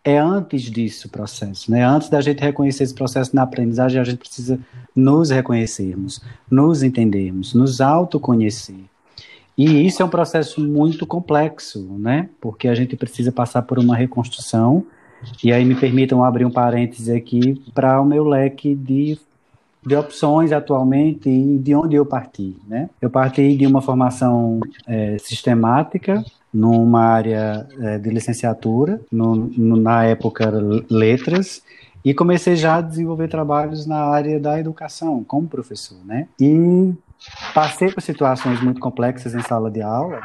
é 0.03 0.17
antes 0.17 0.63
disso 0.63 1.07
o 1.07 1.11
processo, 1.11 1.69
né? 1.69 1.85
Antes 1.85 2.09
da 2.09 2.21
gente 2.21 2.41
reconhecer 2.41 2.83
esse 2.83 2.93
processo 2.93 3.35
na 3.35 3.43
aprendizagem, 3.43 3.99
a 3.99 4.03
gente 4.03 4.17
precisa 4.17 4.59
nos 4.95 5.29
reconhecermos, 5.29 6.19
nos 6.49 6.81
entendermos, 6.81 7.53
nos 7.53 7.79
autoconhecer. 7.81 8.83
E 9.57 9.85
isso 9.85 10.01
é 10.01 10.05
um 10.05 10.09
processo 10.09 10.59
muito 10.59 11.05
complexo, 11.05 11.79
né? 11.99 12.29
Porque 12.39 12.67
a 12.67 12.73
gente 12.73 12.95
precisa 12.95 13.31
passar 13.31 13.61
por 13.61 13.77
uma 13.77 13.95
reconstrução. 13.95 14.85
E 15.43 15.53
aí 15.53 15.63
me 15.63 15.75
permitam 15.75 16.23
abrir 16.23 16.45
um 16.45 16.51
parêntese 16.51 17.15
aqui 17.15 17.61
para 17.73 18.01
o 18.01 18.05
meu 18.05 18.23
leque 18.23 18.73
de 18.73 19.19
de 19.85 19.95
opções 19.95 20.51
atualmente 20.51 21.29
e 21.29 21.57
de 21.57 21.73
onde 21.73 21.95
eu 21.95 22.05
parti. 22.05 22.55
Né? 22.67 22.89
Eu 23.01 23.09
parti 23.09 23.55
de 23.55 23.65
uma 23.65 23.81
formação 23.81 24.59
é, 24.87 25.17
sistemática 25.17 26.23
numa 26.53 27.01
área 27.01 27.67
é, 27.79 27.97
de 27.97 28.09
licenciatura, 28.09 28.99
no, 29.11 29.35
no, 29.35 29.77
na 29.77 30.03
época 30.03 30.51
letras, 30.89 31.63
e 32.03 32.13
comecei 32.13 32.55
já 32.55 32.77
a 32.77 32.81
desenvolver 32.81 33.27
trabalhos 33.27 33.85
na 33.85 34.03
área 34.03 34.39
da 34.39 34.59
educação 34.59 35.23
como 35.23 35.47
professor, 35.47 35.97
né? 36.03 36.27
E 36.39 36.93
passei 37.53 37.91
por 37.91 38.01
situações 38.01 38.61
muito 38.61 38.81
complexas 38.81 39.35
em 39.35 39.41
sala 39.41 39.69
de 39.69 39.81
aula, 39.81 40.19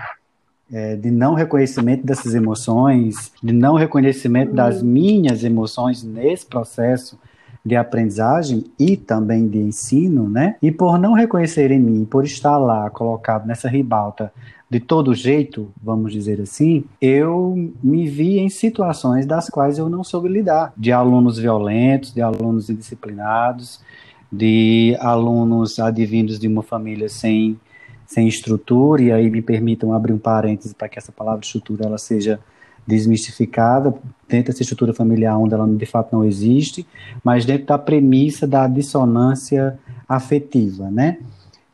é, 0.72 0.96
de 0.96 1.10
não 1.10 1.34
reconhecimento 1.34 2.04
dessas 2.04 2.34
emoções, 2.34 3.32
de 3.42 3.52
não 3.52 3.74
reconhecimento 3.74 4.52
das 4.52 4.82
minhas 4.82 5.44
emoções 5.44 6.02
nesse 6.02 6.46
processo 6.46 7.18
de 7.66 7.74
aprendizagem 7.74 8.64
e 8.78 8.96
também 8.96 9.48
de 9.48 9.58
ensino, 9.58 10.28
né? 10.28 10.54
E 10.62 10.70
por 10.70 11.00
não 11.00 11.14
reconhecer 11.14 11.72
em 11.72 11.80
mim, 11.80 12.04
por 12.04 12.24
estar 12.24 12.56
lá 12.58 12.88
colocado 12.90 13.44
nessa 13.44 13.68
ribalta 13.68 14.32
de 14.70 14.78
todo 14.78 15.12
jeito, 15.12 15.68
vamos 15.82 16.12
dizer 16.12 16.40
assim, 16.40 16.84
eu 17.00 17.72
me 17.82 18.06
vi 18.06 18.38
em 18.38 18.48
situações 18.48 19.26
das 19.26 19.50
quais 19.50 19.78
eu 19.78 19.88
não 19.88 20.04
soube 20.04 20.28
lidar, 20.28 20.72
de 20.76 20.92
alunos 20.92 21.38
violentos, 21.38 22.14
de 22.14 22.22
alunos 22.22 22.70
indisciplinados, 22.70 23.80
de 24.30 24.96
alunos 25.00 25.80
advindos 25.80 26.38
de 26.38 26.46
uma 26.46 26.62
família 26.62 27.08
sem 27.08 27.58
sem 28.06 28.28
estrutura, 28.28 29.02
e 29.02 29.10
aí 29.10 29.28
me 29.28 29.42
permitam 29.42 29.92
abrir 29.92 30.12
um 30.12 30.18
parêntese 30.18 30.72
para 30.72 30.88
que 30.88 30.96
essa 30.96 31.10
palavra 31.10 31.40
estrutura 31.44 31.86
ela 31.86 31.98
seja 31.98 32.38
desmistificada 32.86 33.94
dentro 34.28 34.52
dessa 34.52 34.62
estrutura 34.62 34.94
familiar 34.94 35.38
onde 35.38 35.54
ela 35.54 35.66
de 35.66 35.86
fato 35.86 36.14
não 36.14 36.24
existe, 36.24 36.86
mas 37.22 37.44
dentro 37.44 37.66
da 37.66 37.78
premissa 37.78 38.46
da 38.46 38.66
dissonância 38.66 39.78
afetiva, 40.08 40.90
né? 40.90 41.18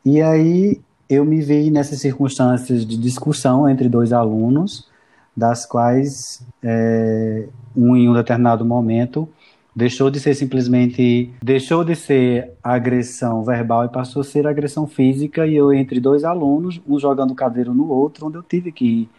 E 0.05 0.21
aí 0.21 0.81
eu 1.09 1.23
me 1.23 1.41
vi 1.41 1.69
nessas 1.69 1.99
circunstâncias 1.99 2.85
de 2.85 2.97
discussão 2.97 3.69
entre 3.69 3.87
dois 3.87 4.11
alunos, 4.11 4.87
das 5.35 5.65
quais 5.65 6.45
é, 6.61 7.47
um 7.75 7.95
em 7.95 8.07
um 8.07 8.13
determinado 8.13 8.63
momento 8.63 9.27
deixou 9.75 10.11
de 10.11 10.19
ser 10.19 10.35
simplesmente 10.35 11.33
deixou 11.41 11.83
de 11.83 11.95
ser 11.95 12.51
agressão 12.63 13.43
verbal 13.43 13.85
e 13.85 13.89
passou 13.89 14.21
a 14.21 14.23
ser 14.23 14.45
agressão 14.45 14.85
física 14.85 15.47
e 15.47 15.55
eu 15.55 15.73
entre 15.73 15.99
dois 15.99 16.23
alunos 16.23 16.79
um 16.87 16.99
jogando 16.99 17.33
cadeiro 17.33 17.73
no 17.73 17.89
outro 17.89 18.27
onde 18.27 18.37
eu 18.37 18.43
tive 18.43 18.71
que 18.71 19.09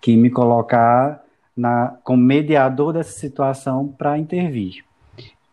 que 0.00 0.16
me 0.16 0.28
colocar 0.28 1.22
na, 1.56 1.96
como 2.02 2.22
mediador 2.22 2.92
dessa 2.92 3.18
situação 3.18 3.88
para 3.88 4.18
intervir. 4.18 4.84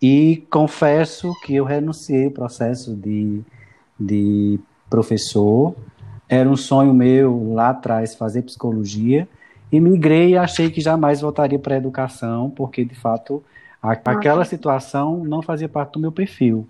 E 0.01 0.47
confesso 0.49 1.33
que 1.43 1.55
eu 1.55 1.65
renunciei 1.65 2.25
ao 2.25 2.31
processo 2.31 2.95
de, 2.95 3.41
de 3.99 4.59
professor. 4.89 5.75
Era 6.27 6.49
um 6.49 6.55
sonho 6.55 6.93
meu 6.93 7.53
lá 7.53 7.69
atrás 7.69 8.15
fazer 8.15 8.43
psicologia 8.43 9.27
e 9.71 9.79
migrei 9.79 10.29
e 10.29 10.37
achei 10.37 10.71
que 10.71 10.81
jamais 10.81 11.21
voltaria 11.21 11.59
para 11.59 11.75
a 11.75 11.77
educação, 11.77 12.49
porque 12.49 12.85
de 12.85 12.95
fato 12.95 13.43
a, 13.81 13.91
aquela 13.91 14.45
situação 14.45 15.23
não 15.23 15.41
fazia 15.41 15.67
parte 15.67 15.93
do 15.93 15.99
meu 15.99 16.11
perfil. 16.11 16.67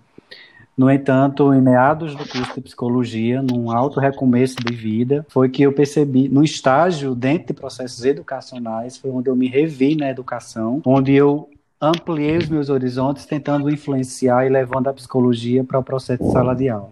No 0.79 0.89
entanto, 0.89 1.53
em 1.53 1.62
meados 1.62 2.15
do 2.15 2.25
curso 2.25 2.53
de 2.55 2.62
psicologia, 2.62 3.41
num 3.41 3.69
alto 3.69 4.00
recomeço 4.00 4.55
de 4.65 4.74
vida, 4.74 5.25
foi 5.27 5.50
que 5.50 5.62
eu 5.62 5.74
percebi, 5.74 6.29
no 6.29 6.41
estágio 6.41 7.13
dentro 7.13 7.48
de 7.48 7.53
processos 7.53 8.05
educacionais, 8.05 8.95
foi 8.95 9.12
onde 9.12 9.29
eu 9.29 9.36
me 9.36 9.50
revi 9.50 9.93
na 9.98 10.09
educação, 10.09 10.81
onde 10.86 11.13
eu 11.13 11.50
ampliei 11.81 12.38
os 12.38 12.48
meus 12.48 12.69
horizontes, 12.69 13.25
tentando 13.25 13.69
influenciar 13.69 14.45
e 14.45 14.50
levando 14.50 14.88
a 14.88 14.93
psicologia 14.93 15.65
para 15.65 15.79
o 15.79 15.83
processo 15.83 16.24
de 16.24 16.31
sala 16.31 16.55
de 16.55 16.69
aula. 16.69 16.91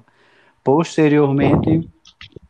Posteriormente, 0.62 1.90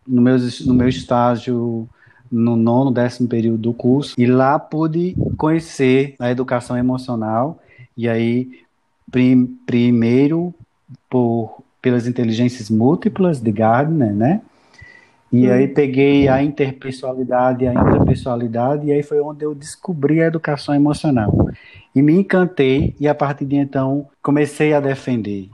no 0.08 0.24
meu, 0.24 0.38
no 0.66 0.74
meu 0.74 0.90
estágio 0.90 1.88
no 2.32 2.56
nono, 2.56 2.90
décimo 2.90 3.30
período 3.30 3.60
do 3.60 3.74
curso, 3.76 4.16
e 4.18 4.26
lá 4.26 4.58
pude 4.58 5.16
conhecer 5.38 6.16
a 6.18 6.32
educação 6.32 6.76
emocional, 6.76 7.60
e 7.96 8.10
aí, 8.10 8.50
prim, 9.12 9.46
primeiro, 9.68 10.52
por, 11.10 11.64
pelas 11.82 12.08
inteligências 12.08 12.70
múltiplas 12.70 13.40
de 13.40 13.52
Gardner, 13.52 14.14
né? 14.14 14.42
E 15.32 15.48
hum. 15.48 15.54
aí 15.54 15.68
peguei 15.68 16.28
a 16.28 16.42
interpessoalidade 16.42 17.64
e 17.64 17.68
a 17.68 17.74
intrapessoalidade, 17.74 18.88
e 18.88 18.92
aí 18.92 19.04
foi 19.04 19.20
onde 19.20 19.44
eu 19.46 19.54
descobri 19.54 20.22
a 20.22 20.28
educação 20.28 20.74
emocional. 20.74 21.32
E 21.94 22.02
me 22.02 22.14
encantei, 22.14 22.96
e 23.00 23.08
a 23.08 23.16
partir 23.16 23.46
de 23.46 23.56
então 23.56 24.08
comecei 24.22 24.74
a 24.74 24.80
defender. 24.80 25.50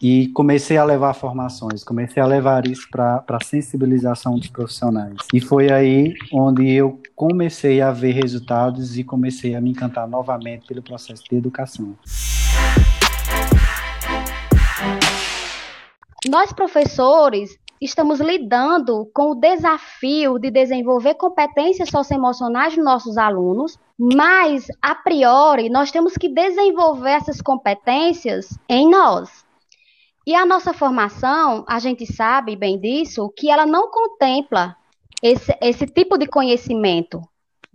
E 0.00 0.28
comecei 0.28 0.76
a 0.76 0.84
levar 0.84 1.14
formações, 1.14 1.82
comecei 1.82 2.22
a 2.22 2.26
levar 2.26 2.66
isso 2.66 2.86
para 2.90 3.24
a 3.26 3.44
sensibilização 3.44 4.36
dos 4.38 4.48
profissionais. 4.48 5.16
E 5.32 5.40
foi 5.40 5.72
aí 5.72 6.14
onde 6.30 6.70
eu 6.70 7.00
comecei 7.14 7.80
a 7.80 7.90
ver 7.90 8.12
resultados 8.12 8.98
e 8.98 9.04
comecei 9.04 9.54
a 9.54 9.60
me 9.60 9.70
encantar 9.70 10.06
novamente 10.06 10.66
pelo 10.66 10.82
processo 10.82 11.24
de 11.30 11.36
educação. 11.36 11.96
Nós, 16.24 16.52
professores, 16.52 17.58
estamos 17.80 18.20
lidando 18.20 19.08
com 19.12 19.32
o 19.32 19.34
desafio 19.34 20.38
de 20.38 20.50
desenvolver 20.50 21.14
competências 21.14 21.90
socioemocionais 21.90 22.76
nos 22.76 22.84
nossos 22.84 23.18
alunos, 23.18 23.78
mas, 23.98 24.66
a 24.80 24.94
priori, 24.94 25.68
nós 25.68 25.90
temos 25.90 26.14
que 26.14 26.28
desenvolver 26.28 27.10
essas 27.10 27.40
competências 27.40 28.58
em 28.68 28.88
nós. 28.88 29.44
E 30.26 30.34
a 30.34 30.44
nossa 30.44 30.72
formação, 30.72 31.64
a 31.68 31.78
gente 31.78 32.04
sabe 32.04 32.56
bem 32.56 32.80
disso, 32.80 33.32
que 33.36 33.50
ela 33.50 33.64
não 33.64 33.90
contempla 33.90 34.76
esse, 35.22 35.56
esse 35.60 35.86
tipo 35.86 36.18
de 36.18 36.26
conhecimento. 36.26 37.20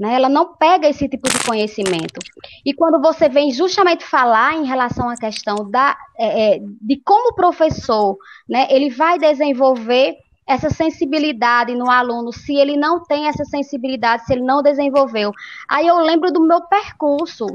Né? 0.02 0.16
Ela 0.16 0.28
não 0.28 0.56
pega 0.56 0.90
esse 0.90 1.08
tipo 1.08 1.30
de 1.30 1.46
conhecimento. 1.46 2.20
E 2.66 2.74
quando 2.74 3.00
você 3.00 3.30
vem 3.30 3.52
justamente 3.52 4.04
falar 4.04 4.56
em 4.56 4.66
relação 4.66 5.08
à 5.08 5.16
questão 5.16 5.70
da, 5.70 5.96
é, 6.18 6.56
é, 6.56 6.60
de 6.60 7.00
como 7.06 7.30
o 7.30 7.36
professor 7.36 8.18
né, 8.50 8.66
ele 8.72 8.90
vai 8.90 9.20
desenvolver 9.20 10.16
essa 10.48 10.72
sensibilidade 10.72 11.76
no 11.76 11.88
aluno, 11.88 12.34
se 12.34 12.56
ele 12.56 12.76
não 12.76 13.04
tem 13.04 13.28
essa 13.28 13.46
sensibilidade, 13.46 14.26
se 14.26 14.34
ele 14.34 14.42
não 14.42 14.64
desenvolveu. 14.64 15.32
Aí 15.70 15.86
eu 15.86 16.00
lembro 16.00 16.32
do 16.32 16.42
meu 16.42 16.62
percurso. 16.62 17.46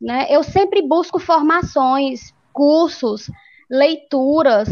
Né? 0.00 0.28
Eu 0.30 0.44
sempre 0.44 0.80
busco 0.80 1.18
formações, 1.18 2.32
cursos, 2.52 3.28
leituras, 3.68 4.68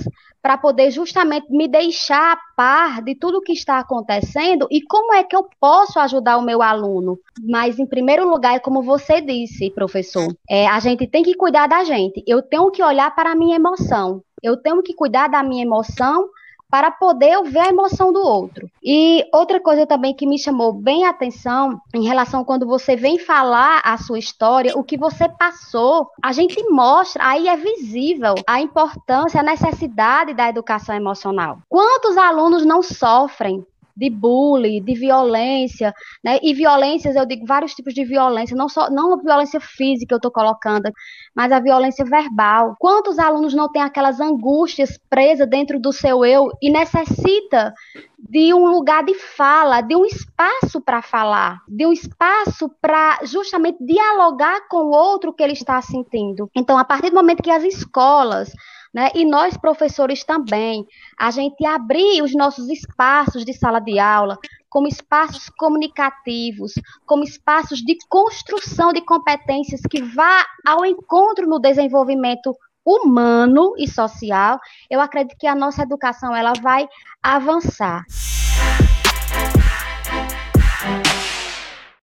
para 0.46 0.56
poder 0.56 0.92
justamente 0.92 1.50
me 1.50 1.66
deixar 1.66 2.34
a 2.34 2.38
par 2.54 3.02
de 3.02 3.16
tudo 3.16 3.42
que 3.42 3.52
está 3.52 3.80
acontecendo 3.80 4.68
e 4.70 4.80
como 4.80 5.12
é 5.12 5.24
que 5.24 5.34
eu 5.34 5.44
posso 5.60 5.98
ajudar 5.98 6.36
o 6.36 6.42
meu 6.42 6.62
aluno. 6.62 7.18
Mas, 7.42 7.80
em 7.80 7.84
primeiro 7.84 8.30
lugar, 8.30 8.54
é 8.54 8.60
como 8.60 8.80
você 8.80 9.20
disse, 9.20 9.72
professor, 9.72 10.32
é, 10.48 10.68
a 10.68 10.78
gente 10.78 11.04
tem 11.08 11.24
que 11.24 11.34
cuidar 11.34 11.66
da 11.66 11.82
gente. 11.82 12.22
Eu 12.28 12.42
tenho 12.42 12.70
que 12.70 12.80
olhar 12.80 13.12
para 13.12 13.32
a 13.32 13.34
minha 13.34 13.56
emoção. 13.56 14.22
Eu 14.40 14.56
tenho 14.56 14.80
que 14.84 14.94
cuidar 14.94 15.26
da 15.26 15.42
minha 15.42 15.64
emoção 15.64 16.28
para 16.70 16.90
poder 16.90 17.42
ver 17.44 17.60
a 17.60 17.68
emoção 17.68 18.12
do 18.12 18.20
outro. 18.20 18.70
E 18.82 19.24
outra 19.32 19.60
coisa 19.60 19.86
também 19.86 20.14
que 20.14 20.26
me 20.26 20.38
chamou 20.38 20.72
bem 20.72 21.04
a 21.04 21.10
atenção 21.10 21.80
em 21.94 22.04
relação 22.04 22.44
quando 22.44 22.66
você 22.66 22.96
vem 22.96 23.18
falar 23.18 23.80
a 23.84 23.96
sua 23.98 24.18
história, 24.18 24.76
o 24.76 24.84
que 24.84 24.96
você 24.96 25.28
passou, 25.28 26.10
a 26.22 26.32
gente 26.32 26.62
mostra, 26.68 27.26
aí 27.26 27.48
é 27.48 27.56
visível 27.56 28.34
a 28.46 28.60
importância, 28.60 29.40
a 29.40 29.44
necessidade 29.44 30.34
da 30.34 30.48
educação 30.48 30.94
emocional. 30.94 31.58
Quantos 31.68 32.16
alunos 32.16 32.64
não 32.64 32.82
sofrem 32.82 33.64
de 33.96 34.10
bullying, 34.10 34.82
de 34.82 34.94
violência, 34.94 35.94
né? 36.22 36.38
E 36.42 36.52
violências, 36.52 37.16
eu 37.16 37.24
digo 37.24 37.46
vários 37.46 37.74
tipos 37.74 37.94
de 37.94 38.04
violência, 38.04 38.56
não 38.56 38.68
só 38.68 38.90
não 38.90 39.14
a 39.14 39.16
violência 39.16 39.58
física 39.60 40.14
eu 40.14 40.18
estou 40.18 40.30
colocando, 40.30 40.90
mas 41.34 41.50
a 41.50 41.60
violência 41.60 42.04
verbal. 42.04 42.76
Quantos 42.78 43.18
alunos 43.18 43.54
não 43.54 43.70
têm 43.70 43.82
aquelas 43.82 44.20
angústias 44.20 44.98
presas 45.08 45.48
dentro 45.48 45.80
do 45.80 45.92
seu 45.92 46.24
eu 46.24 46.50
e 46.60 46.70
necessita 46.70 47.72
de 48.18 48.52
um 48.52 48.66
lugar 48.66 49.04
de 49.04 49.14
fala, 49.14 49.80
de 49.80 49.94
um 49.94 50.04
espaço 50.04 50.80
para 50.80 51.00
falar, 51.00 51.60
de 51.68 51.86
um 51.86 51.92
espaço 51.92 52.68
para 52.80 53.20
justamente 53.24 53.78
dialogar 53.80 54.68
com 54.68 54.78
o 54.78 54.90
outro 54.90 55.32
que 55.32 55.42
ele 55.42 55.52
está 55.52 55.80
sentindo. 55.80 56.50
Então, 56.54 56.76
a 56.76 56.84
partir 56.84 57.10
do 57.10 57.16
momento 57.16 57.42
que 57.42 57.50
as 57.50 57.62
escolas 57.62 58.52
né, 58.96 59.10
e 59.14 59.26
nós 59.26 59.58
professores 59.58 60.24
também, 60.24 60.86
a 61.18 61.30
gente 61.30 61.66
abrir 61.66 62.22
os 62.22 62.34
nossos 62.34 62.70
espaços 62.70 63.44
de 63.44 63.52
sala 63.52 63.78
de 63.78 63.98
aula 63.98 64.38
como 64.70 64.88
espaços 64.88 65.50
comunicativos, 65.50 66.72
como 67.04 67.22
espaços 67.22 67.80
de 67.80 67.94
construção 68.08 68.94
de 68.94 69.02
competências 69.02 69.82
que 69.82 70.00
vá 70.02 70.46
ao 70.66 70.86
encontro 70.86 71.46
no 71.46 71.58
desenvolvimento 71.58 72.56
humano 72.82 73.74
e 73.76 73.86
social, 73.86 74.58
eu 74.88 74.98
acredito 74.98 75.36
que 75.38 75.46
a 75.46 75.54
nossa 75.54 75.82
educação 75.82 76.34
ela 76.34 76.54
vai 76.62 76.88
avançar. 77.22 78.02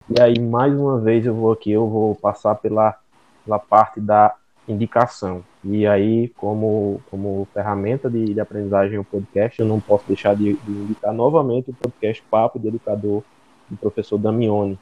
E 0.10 0.22
aí, 0.22 0.38
mais 0.42 0.74
uma 0.74 1.00
vez, 1.00 1.26
eu 1.26 1.34
vou 1.34 1.54
aqui, 1.54 1.72
eu 1.72 1.88
vou 1.88 2.16
passar 2.16 2.56
pela, 2.56 2.98
pela 3.46 3.60
parte 3.60 4.02
da 4.02 4.36
indicação. 4.72 5.44
E 5.64 5.86
aí, 5.86 6.30
como, 6.30 7.02
como 7.10 7.48
ferramenta 7.54 8.10
de, 8.10 8.34
de 8.34 8.40
aprendizagem 8.40 8.98
o 8.98 9.04
podcast, 9.04 9.60
eu 9.60 9.66
não 9.66 9.80
posso 9.80 10.04
deixar 10.08 10.36
de, 10.36 10.54
de 10.54 10.72
indicar 10.72 11.14
novamente 11.14 11.70
o 11.70 11.74
podcast 11.74 12.24
Papo 12.30 12.60
de 12.60 12.68
Educador 12.68 13.24
do 13.70 13.78
professor 13.78 14.18
Damione. 14.18 14.78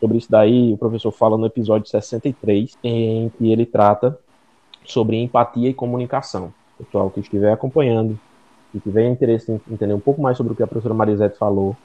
Sobre 0.00 0.18
isso 0.18 0.30
daí, 0.30 0.72
o 0.72 0.78
professor 0.78 1.12
fala 1.12 1.36
no 1.36 1.46
episódio 1.46 1.88
63, 1.88 2.76
em 2.82 3.30
que 3.38 3.52
ele 3.52 3.64
trata 3.64 4.18
sobre 4.84 5.16
empatia 5.16 5.68
e 5.68 5.74
comunicação. 5.74 6.52
Pessoal 6.76 7.10
que 7.10 7.20
estiver 7.20 7.52
acompanhando, 7.52 8.18
que 8.72 8.80
tiver 8.80 9.08
interesse 9.08 9.52
em 9.52 9.60
entender 9.70 9.94
um 9.94 10.00
pouco 10.00 10.20
mais 10.20 10.36
sobre 10.36 10.52
o 10.52 10.56
que 10.56 10.62
a 10.62 10.66
professora 10.66 10.94
Marisete 10.94 11.38
falou 11.38 11.76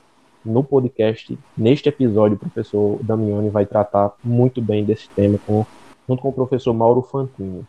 no 0.47 0.63
podcast, 0.63 1.37
neste 1.57 1.89
episódio, 1.89 2.35
o 2.35 2.39
professor 2.39 2.97
Damione 3.03 3.49
vai 3.49 3.65
tratar 3.65 4.13
muito 4.23 4.61
bem 4.61 4.83
desse 4.83 5.09
tema, 5.09 5.37
com, 5.45 5.65
junto 6.07 6.21
com 6.21 6.29
o 6.29 6.33
professor 6.33 6.73
Mauro 6.73 7.01
Fantini. 7.01 7.65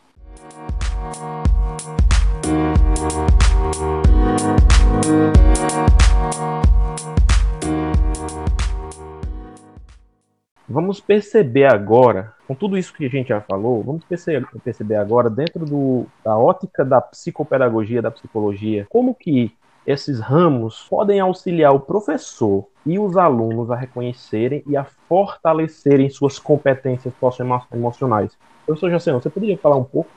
Vamos 10.71 11.01
perceber 11.01 11.65
agora, 11.65 12.35
com 12.47 12.55
tudo 12.55 12.77
isso 12.77 12.93
que 12.93 13.07
a 13.07 13.09
gente 13.09 13.29
já 13.29 13.41
falou, 13.41 13.83
vamos 13.83 14.05
perceber, 14.05 14.97
agora, 14.97 15.31
dentro 15.31 15.65
do, 15.65 16.07
da 16.23 16.37
ótica 16.37 16.85
da 16.85 17.01
psicopedagogia, 17.01 18.03
da 18.03 18.11
psicologia, 18.11 18.87
como 18.91 19.15
que 19.15 19.51
esses 19.89 20.21
ramos 20.21 20.87
podem 20.91 21.19
auxiliar 21.19 21.75
o 21.75 21.81
professor 21.81 22.67
e 22.85 22.99
os 22.99 23.17
alunos 23.17 23.71
a 23.71 23.75
reconhecerem 23.75 24.63
e 24.67 24.77
a 24.77 24.85
fortalecerem 24.85 26.11
suas 26.11 26.39
competências 26.39 27.15
socioemocionais. 27.19 28.37
Professor 28.67 28.91
Jaceno, 28.91 29.19
você 29.19 29.31
poderia 29.31 29.57
falar 29.57 29.77
um 29.77 29.85
pouco 29.85 30.11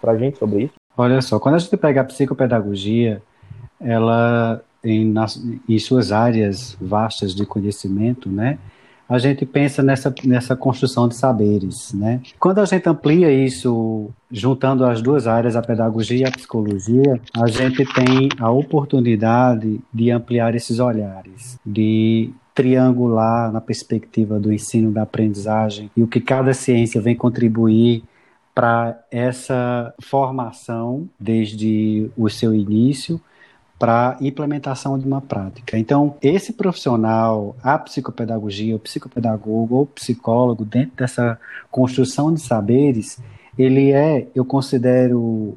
para 0.00 0.12
a 0.12 0.16
gente 0.16 0.38
sobre 0.38 0.64
isso? 0.64 0.74
Olha 0.96 1.20
só, 1.20 1.40
quando 1.40 1.56
a 1.56 1.58
gente 1.58 1.76
pega 1.76 2.02
a 2.02 2.04
psicopedagogia, 2.04 3.20
ela, 3.80 4.62
em, 4.82 5.04
nas, 5.04 5.42
em 5.68 5.78
suas 5.80 6.12
áreas 6.12 6.76
vastas 6.80 7.34
de 7.34 7.44
conhecimento, 7.44 8.30
né, 8.30 8.60
a 9.08 9.18
gente 9.18 9.46
pensa 9.46 9.82
nessa, 9.82 10.12
nessa 10.24 10.56
construção 10.56 11.08
de 11.08 11.14
saberes, 11.14 11.92
né? 11.92 12.20
Quando 12.38 12.58
a 12.58 12.64
gente 12.64 12.88
amplia 12.88 13.30
isso, 13.30 14.10
juntando 14.30 14.84
as 14.84 15.00
duas 15.00 15.26
áreas, 15.26 15.54
a 15.54 15.62
pedagogia 15.62 16.18
e 16.18 16.24
a 16.24 16.30
psicologia, 16.30 17.20
a 17.34 17.46
gente 17.46 17.84
tem 17.94 18.28
a 18.38 18.50
oportunidade 18.50 19.80
de 19.92 20.10
ampliar 20.10 20.54
esses 20.54 20.80
olhares, 20.80 21.58
de 21.64 22.30
triangular 22.54 23.52
na 23.52 23.60
perspectiva 23.60 24.40
do 24.40 24.52
ensino, 24.52 24.90
da 24.90 25.02
aprendizagem 25.02 25.90
e 25.96 26.02
o 26.02 26.08
que 26.08 26.20
cada 26.20 26.54
ciência 26.54 27.00
vem 27.00 27.14
contribuir 27.14 28.02
para 28.54 28.98
essa 29.10 29.92
formação 30.00 31.06
desde 31.20 32.10
o 32.16 32.30
seu 32.30 32.54
início 32.54 33.20
para 33.78 34.16
implementação 34.20 34.98
de 34.98 35.06
uma 35.06 35.20
prática. 35.20 35.78
Então, 35.78 36.16
esse 36.22 36.52
profissional, 36.52 37.54
a 37.62 37.78
psicopedagogia, 37.78 38.76
o 38.76 38.78
psicopedagogo 38.78 39.76
ou 39.76 39.86
psicólogo, 39.86 40.64
dentro 40.64 40.96
dessa 40.96 41.38
construção 41.70 42.32
de 42.32 42.40
saberes, 42.40 43.18
ele 43.58 43.92
é, 43.92 44.28
eu 44.34 44.44
considero 44.44 45.56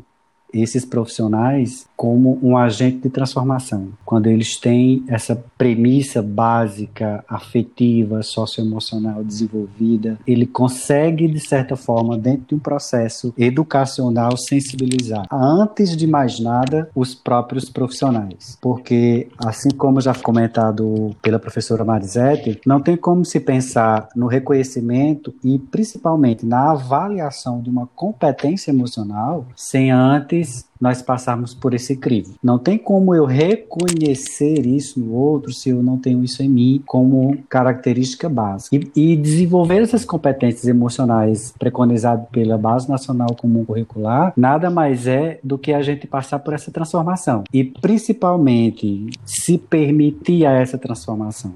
esses 0.54 0.86
profissionais 0.86 1.88
como 1.96 2.40
um 2.42 2.58
agente 2.58 3.00
de 3.00 3.10
transformação. 3.10 3.90
Quando 4.06 4.28
eles 4.28 4.58
têm 4.58 5.04
essa 5.08 5.36
premissa 5.58 6.22
básica, 6.22 7.24
afetiva, 7.28 8.24
socioemocional 8.24 9.24
desenvolvida, 9.24 10.18
ele 10.26 10.46
consegue, 10.46 11.28
de 11.28 11.40
certa 11.40 11.76
forma, 11.76 12.18
dentro 12.18 12.48
de 12.48 12.56
um 12.56 12.60
processo 12.60 13.34
educacional, 13.38 14.38
sensibilizar, 14.38 15.26
antes 15.32 15.96
de 15.96 16.08
mais 16.08 16.40
nada, 16.40 16.90
os 16.96 17.14
próprios 17.14 17.70
profissionais. 17.70 18.58
Porque, 18.62 19.28
assim 19.38 19.70
como 19.70 20.00
já 20.02 20.14
comentado 20.14 21.16
pela 21.22 21.40
professora 21.40 21.84
Marisete, 21.84 22.60
não 22.66 22.82
tem 22.82 22.96
como 22.96 23.26
se 23.26 23.40
pensar 23.40 24.10
no 24.16 24.28
reconhecimento 24.28 25.34
e, 25.44 25.60
principalmente, 25.60 26.46
na 26.46 26.72
avaliação 26.72 27.62
de 27.62 27.70
uma 27.70 27.88
competência 27.88 28.72
emocional 28.72 29.46
sem 29.56 29.92
antes 29.92 30.39
nós 30.80 31.02
passarmos 31.02 31.54
por 31.54 31.74
esse 31.74 31.96
crivo. 31.96 32.36
Não 32.42 32.58
tem 32.58 32.78
como 32.78 33.14
eu 33.14 33.26
reconhecer 33.26 34.66
isso 34.66 35.00
no 35.00 35.14
outro 35.14 35.52
se 35.52 35.70
eu 35.70 35.84
não 35.84 35.98
tenho 35.98 36.24
isso 36.24 36.42
em 36.42 36.50
mim 36.50 36.84
como 36.86 37.38
característica 37.50 38.30
básica. 38.30 38.76
E, 38.76 39.14
e 39.14 39.16
desenvolver 39.16 39.82
essas 39.82 40.06
competências 40.06 40.68
emocionais 40.68 41.54
preconizadas 41.58 42.28
pela 42.32 42.58
Base 42.58 42.90
Nacional 42.90 43.36
Comum 43.36 43.66
Curricular 43.66 44.34
nada 44.38 44.70
mais 44.70 45.08
é 45.08 45.40
do 45.44 45.58
que 45.58 45.74
a 45.74 45.82
gente 45.82 46.08
passar 46.08 46.40
por 46.40 46.54
essa 46.54 46.72
transformação. 46.72 47.44
E 47.54 47.64
principalmente 47.64 49.08
se 49.26 49.58
permitir 49.58 50.46
a 50.46 50.54
essa 50.54 50.78
transformação. 50.78 51.54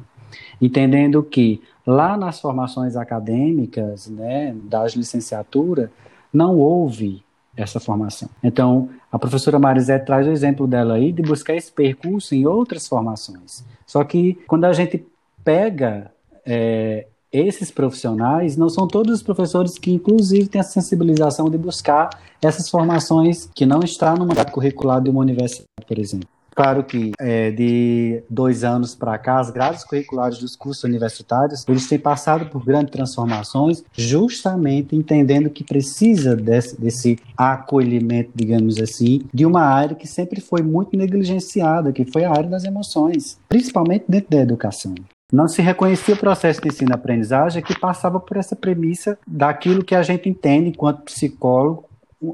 Entendendo 0.61 1.21
que 1.23 1.61
lá 1.85 2.17
nas 2.17 2.39
formações 2.39 2.95
acadêmicas, 2.95 4.07
né, 4.07 4.55
das 4.63 4.93
licenciaturas, 4.93 5.89
não 6.33 6.57
houve 6.57 7.23
essa 7.55 7.79
formação. 7.79 8.29
Então, 8.43 8.89
a 9.11 9.19
professora 9.19 9.59
Marisé 9.59 9.99
traz 9.99 10.27
o 10.27 10.31
exemplo 10.31 10.65
dela 10.67 10.95
aí 10.95 11.11
de 11.11 11.21
buscar 11.21 11.55
esse 11.55 11.71
percurso 11.71 12.33
em 12.33 12.45
outras 12.45 12.87
formações. 12.87 13.63
Só 13.85 14.03
que 14.03 14.35
quando 14.47 14.65
a 14.65 14.73
gente 14.73 15.05
pega 15.43 16.11
é, 16.45 17.07
esses 17.31 17.71
profissionais, 17.71 18.57
não 18.57 18.69
são 18.69 18.87
todos 18.87 19.13
os 19.13 19.23
professores 19.23 19.77
que, 19.77 19.91
inclusive, 19.91 20.47
têm 20.47 20.61
a 20.61 20.63
sensibilização 20.63 21.49
de 21.49 21.57
buscar 21.57 22.09
essas 22.41 22.69
formações 22.69 23.49
que 23.53 23.65
não 23.65 23.79
está 23.81 24.15
no 24.15 24.25
mandato 24.25 24.51
curricular 24.51 25.01
de 25.01 25.09
uma 25.09 25.21
universidade, 25.21 25.67
por 25.87 25.97
exemplo. 25.97 26.29
Claro 26.55 26.83
que 26.83 27.11
é, 27.19 27.51
de 27.51 28.23
dois 28.29 28.63
anos 28.63 28.93
para 28.93 29.17
cá, 29.17 29.39
as 29.39 29.49
grades 29.49 29.83
curriculares 29.83 30.37
dos 30.37 30.55
cursos 30.55 30.83
universitários, 30.83 31.65
eles 31.67 31.87
têm 31.87 31.99
passado 31.99 32.45
por 32.45 32.63
grandes 32.63 32.91
transformações, 32.91 33.83
justamente 33.93 34.95
entendendo 34.95 35.49
que 35.49 35.63
precisa 35.63 36.35
desse, 36.35 36.79
desse 36.79 37.17
acolhimento, 37.35 38.31
digamos 38.35 38.79
assim, 38.79 39.23
de 39.33 39.45
uma 39.45 39.61
área 39.61 39.95
que 39.95 40.07
sempre 40.07 40.41
foi 40.41 40.61
muito 40.61 40.95
negligenciada, 40.95 41.91
que 41.91 42.05
foi 42.05 42.23
a 42.23 42.31
área 42.31 42.49
das 42.49 42.63
emoções, 42.63 43.39
principalmente 43.49 44.05
dentro 44.07 44.29
da 44.29 44.37
educação. 44.37 44.93
Não 45.31 45.47
se 45.47 45.63
reconhecia 45.63 46.13
o 46.13 46.17
processo 46.17 46.61
de 46.61 46.67
ensino-aprendizagem 46.67 47.63
que 47.63 47.79
passava 47.79 48.19
por 48.19 48.37
essa 48.37 48.55
premissa 48.55 49.17
daquilo 49.25 49.83
que 49.83 49.95
a 49.95 50.03
gente 50.03 50.29
entende 50.29 50.69
enquanto 50.69 51.01
psicólogo 51.01 51.85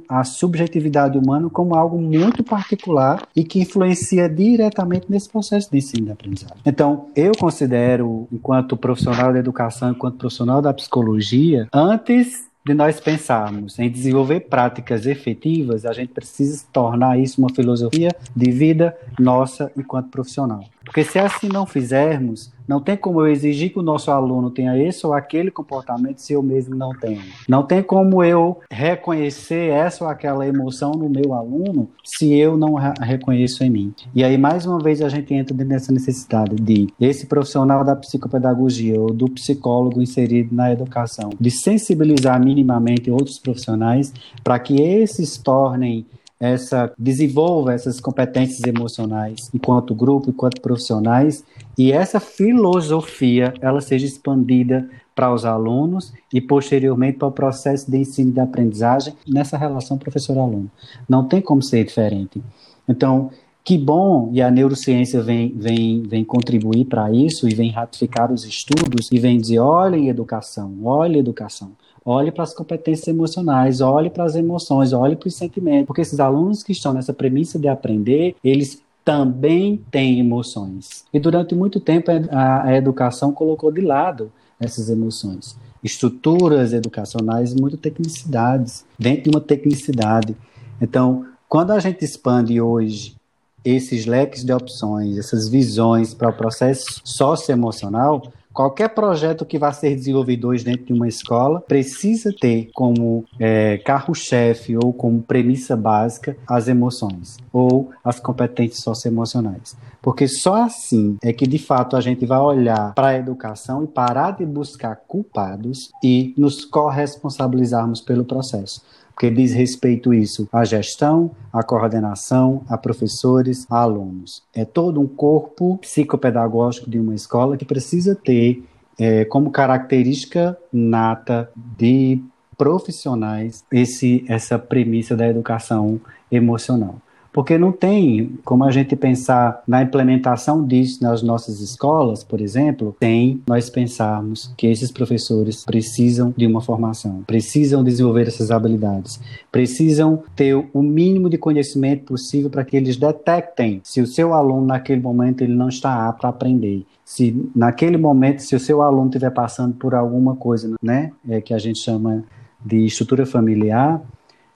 a 0.08 0.24
subjetividade 0.24 1.18
humana 1.18 1.50
como 1.50 1.76
algo 1.76 2.00
muito 2.00 2.44
particular 2.44 3.28
e 3.36 3.44
que 3.44 3.60
influencia 3.60 4.30
diretamente 4.30 5.08
nesse 5.10 5.30
processo 5.30 5.70
de 5.72 5.78
ensino 5.78 6.08
e 6.08 6.12
aprendizagem. 6.12 6.58
Então, 6.66 7.08
eu 7.16 7.32
considero, 7.38 8.28
enquanto 8.32 8.78
profissional 8.78 9.34
da 9.34 9.40
educação, 9.40 9.92
enquanto 9.92 10.18
profissional 10.18 10.62
da 10.62 10.74
psicologia, 10.74 11.68
antes 11.74 12.50
de 12.66 12.74
nós 12.74 13.00
pensarmos 13.00 13.80
em 13.80 13.90
desenvolver 13.90 14.42
práticas 14.42 15.06
efetivas, 15.06 15.86
a 15.86 15.94
gente 15.94 16.14
precisa 16.14 16.64
tornar 16.72 17.18
isso 17.18 17.42
uma 17.42 17.50
filosofia 17.50 18.10
de 18.36 18.52
vida 18.52 18.96
nossa 19.20 19.72
enquanto 19.78 20.10
profissional. 20.10 20.64
Porque 20.84 21.04
se 21.04 21.18
assim 21.18 21.48
não 21.48 21.66
fizermos, 21.66 22.52
Não 22.70 22.80
tem 22.80 22.96
como 22.96 23.20
eu 23.20 23.28
exigir 23.28 23.74
que 23.74 23.80
o 23.80 23.82
nosso 23.82 24.12
aluno 24.12 24.52
tenha 24.52 24.78
esse 24.78 25.04
ou 25.04 25.12
aquele 25.12 25.50
comportamento 25.50 26.20
se 26.20 26.34
eu 26.34 26.44
mesmo 26.44 26.76
não 26.76 26.92
tenho. 26.92 27.20
Não 27.48 27.64
tem 27.64 27.82
como 27.82 28.24
eu 28.24 28.60
reconhecer 28.70 29.72
essa 29.72 30.04
ou 30.04 30.10
aquela 30.12 30.46
emoção 30.46 30.92
no 30.92 31.10
meu 31.10 31.34
aluno 31.34 31.90
se 32.06 32.32
eu 32.32 32.56
não 32.56 32.76
reconheço 32.76 33.64
em 33.64 33.72
mim. 33.72 33.94
E 34.14 34.24
aí, 34.24 34.38
mais 34.38 34.68
uma 34.68 34.78
vez, 34.78 35.02
a 35.02 35.10
gente 35.10 35.34
entra 35.34 35.58
nessa 35.66 35.92
necessidade 35.92 36.56
de 36.58 36.88
esse 37.02 37.26
profissional 37.26 37.84
da 37.84 37.96
psicopedagogia 37.96 39.02
ou 39.02 39.12
do 39.12 39.28
psicólogo 39.32 40.00
inserido 40.00 40.54
na 40.54 40.72
educação, 40.72 41.32
de 41.42 41.50
sensibilizar 41.50 42.40
minimamente 42.40 43.10
outros 43.10 43.40
profissionais 43.40 44.14
para 44.44 44.60
que 44.60 44.80
esses 44.80 45.40
tornem 45.40 46.06
essa 46.40 46.92
desenvolva 46.98 47.74
essas 47.74 48.00
competências 48.00 48.64
emocionais 48.64 49.50
enquanto 49.54 49.94
grupo, 49.94 50.30
enquanto 50.30 50.62
profissionais 50.62 51.44
e 51.78 51.92
essa 51.92 52.20
filosofia 52.20 53.54
ela 53.62 53.82
seja 53.82 54.06
expandida 54.06 54.90
para 55.14 55.34
os 55.34 55.44
alunos 55.44 56.14
e 56.34 56.40
posteriormente 56.40 57.18
para 57.18 57.28
o 57.28 57.32
processo 57.32 57.92
de 57.92 57.98
ensino 57.98 58.30
e 58.30 58.34
de 58.34 58.40
aprendizagem 58.40 59.14
nessa 59.28 59.58
relação 59.58 59.98
professor-aluno. 59.98 60.72
Não 61.10 61.28
tem 61.28 61.42
como 61.42 61.62
ser 61.62 61.84
diferente. 61.84 62.42
Então, 62.88 63.30
que 63.64 63.78
bom, 63.78 64.30
e 64.34 64.42
a 64.42 64.50
neurociência 64.50 65.22
vem, 65.22 65.54
vem, 65.56 66.02
vem 66.04 66.24
contribuir 66.24 66.86
para 66.86 67.12
isso 67.12 67.48
e 67.48 67.54
vem 67.54 67.70
ratificar 67.70 68.32
os 68.32 68.44
estudos 68.46 69.12
e 69.12 69.20
vem 69.20 69.38
dizer: 69.38 69.60
olhem 69.60 70.10
educação, 70.10 70.74
olhe 70.84 71.20
educação. 71.20 71.72
Olhe 72.06 72.32
para 72.32 72.44
as 72.44 72.54
competências 72.54 73.08
emocionais, 73.08 73.82
olhe 73.82 74.10
para 74.10 74.24
as 74.24 74.34
emoções, 74.34 74.94
olhe 74.94 75.16
para 75.16 75.28
os 75.28 75.36
sentimentos, 75.36 75.86
porque 75.86 76.02
esses 76.02 76.20
alunos 76.20 76.64
que 76.64 76.72
estão 76.72 76.94
nessa 76.94 77.14
premissa 77.14 77.60
de 77.60 77.68
aprender, 77.68 78.36
eles 78.44 78.82
também 79.04 79.84
têm 79.92 80.20
emoções. 80.20 81.04
E 81.14 81.20
durante 81.20 81.54
muito 81.54 81.80
tempo 81.80 82.10
a 82.32 82.76
educação 82.76 83.32
colocou 83.32 83.72
de 83.72 83.82
lado 83.82 84.32
essas 84.60 84.90
emoções. 84.90 85.58
Estruturas 85.84 86.74
educacionais, 86.74 87.54
muito 87.54 87.78
tecnicidades, 87.78 88.86
dentro 88.98 89.24
de 89.24 89.30
uma 89.30 89.42
tecnicidade. 89.42 90.36
Então, 90.82 91.26
quando 91.48 91.72
a 91.72 91.80
gente 91.80 92.04
expande 92.04 92.60
hoje 92.60 93.19
esses 93.64 94.06
leques 94.06 94.44
de 94.44 94.54
opções, 94.54 95.18
essas 95.18 95.50
visões 95.50 96.14
para 96.14 96.30
o 96.30 96.34
processo 96.34 97.02
socioemocional, 97.04 98.24
Qualquer 98.60 98.90
projeto 98.90 99.46
que 99.46 99.60
vá 99.60 99.72
ser 99.72 99.96
desenvolvido 99.96 100.50
hoje 100.50 100.66
dentro 100.66 100.88
de 100.88 100.92
uma 100.92 101.08
escola 101.08 101.62
precisa 101.62 102.34
ter 102.34 102.70
como 102.74 103.24
é, 103.40 103.78
carro-chefe 103.78 104.76
ou 104.76 104.92
como 104.92 105.22
premissa 105.22 105.78
básica 105.78 106.36
as 106.46 106.68
emoções 106.68 107.38
ou 107.54 107.92
as 108.04 108.20
competências 108.20 108.84
socioemocionais. 108.84 109.78
Porque 110.02 110.28
só 110.28 110.64
assim 110.64 111.18
é 111.22 111.32
que 111.32 111.48
de 111.48 111.58
fato 111.58 111.96
a 111.96 112.02
gente 112.02 112.26
vai 112.26 112.40
olhar 112.40 112.94
para 112.96 113.10
a 113.10 113.18
educação 113.18 113.84
e 113.84 113.88
parar 113.88 114.32
de 114.32 114.46
buscar 114.46 114.96
culpados 115.08 115.92
e 116.04 116.34
nos 116.36 116.66
corresponsabilizarmos 116.66 118.02
pelo 118.02 118.26
processo 118.26 118.82
porque 119.20 119.30
diz 119.30 119.52
respeito 119.52 120.14
isso 120.14 120.48
à 120.50 120.64
gestão, 120.64 121.32
à 121.52 121.62
coordenação, 121.62 122.64
a 122.70 122.78
professores, 122.78 123.68
a 123.70 123.82
alunos. 123.82 124.44
É 124.56 124.64
todo 124.64 125.02
um 125.02 125.08
corpo 125.08 125.78
psicopedagógico 125.80 126.90
de 126.90 126.98
uma 126.98 127.14
escola 127.14 127.58
que 127.58 127.66
precisa 127.66 128.16
ter 128.16 128.64
é, 128.98 129.26
como 129.26 129.52
característica 129.52 130.58
nata 130.72 131.52
de 131.78 132.24
profissionais 132.58 133.66
esse, 133.70 134.24
essa 134.26 134.58
premissa 134.58 135.18
da 135.18 135.28
educação 135.28 136.00
emocional. 136.32 136.96
Porque 137.32 137.58
não 137.58 137.72
tem 137.72 138.38
como 138.44 138.64
a 138.64 138.72
gente 138.72 138.96
pensar 138.96 139.62
na 139.68 139.84
implementação 139.84 140.66
disso 140.66 141.04
nas 141.04 141.22
nossas 141.22 141.62
escolas, 141.62 142.24
por 142.24 142.42
exemplo, 142.42 142.96
sem 143.02 143.42
nós 143.48 143.70
pensarmos 143.70 144.52
que 144.58 144.68
esses 144.68 144.92
professores 144.92 145.64
precisam 145.64 146.34
de 146.36 146.46
uma 146.48 146.62
formação, 146.62 147.24
precisam 147.26 147.84
desenvolver 147.84 148.28
essas 148.28 148.52
habilidades, 148.52 149.20
precisam 149.52 150.24
ter 150.36 150.56
o 150.74 150.82
mínimo 150.82 151.30
de 151.30 151.38
conhecimento 151.38 152.06
possível 152.06 152.50
para 152.50 152.66
que 152.66 152.76
eles 152.76 152.98
detectem 152.98 153.82
se 153.84 154.02
o 154.02 154.08
seu 154.08 154.34
aluno 154.34 154.66
naquele 154.66 155.02
momento 155.02 155.44
ele 155.44 155.54
não 155.54 155.70
está 155.70 156.08
apto 156.08 156.26
a 156.26 156.30
aprender, 156.30 156.86
se 157.10 157.50
naquele 157.56 157.98
momento, 157.98 158.44
se 158.44 158.56
o 158.56 158.60
seu 158.60 158.84
aluno 158.84 159.08
estiver 159.08 159.32
passando 159.32 159.74
por 159.74 159.96
alguma 159.96 160.36
coisa, 160.36 160.76
né, 160.80 161.12
é, 161.28 161.42
que 161.42 161.56
a 161.56 161.58
gente 161.58 161.80
chama 161.80 162.24
de 162.64 162.86
estrutura 162.86 163.26
familiar, 163.26 164.00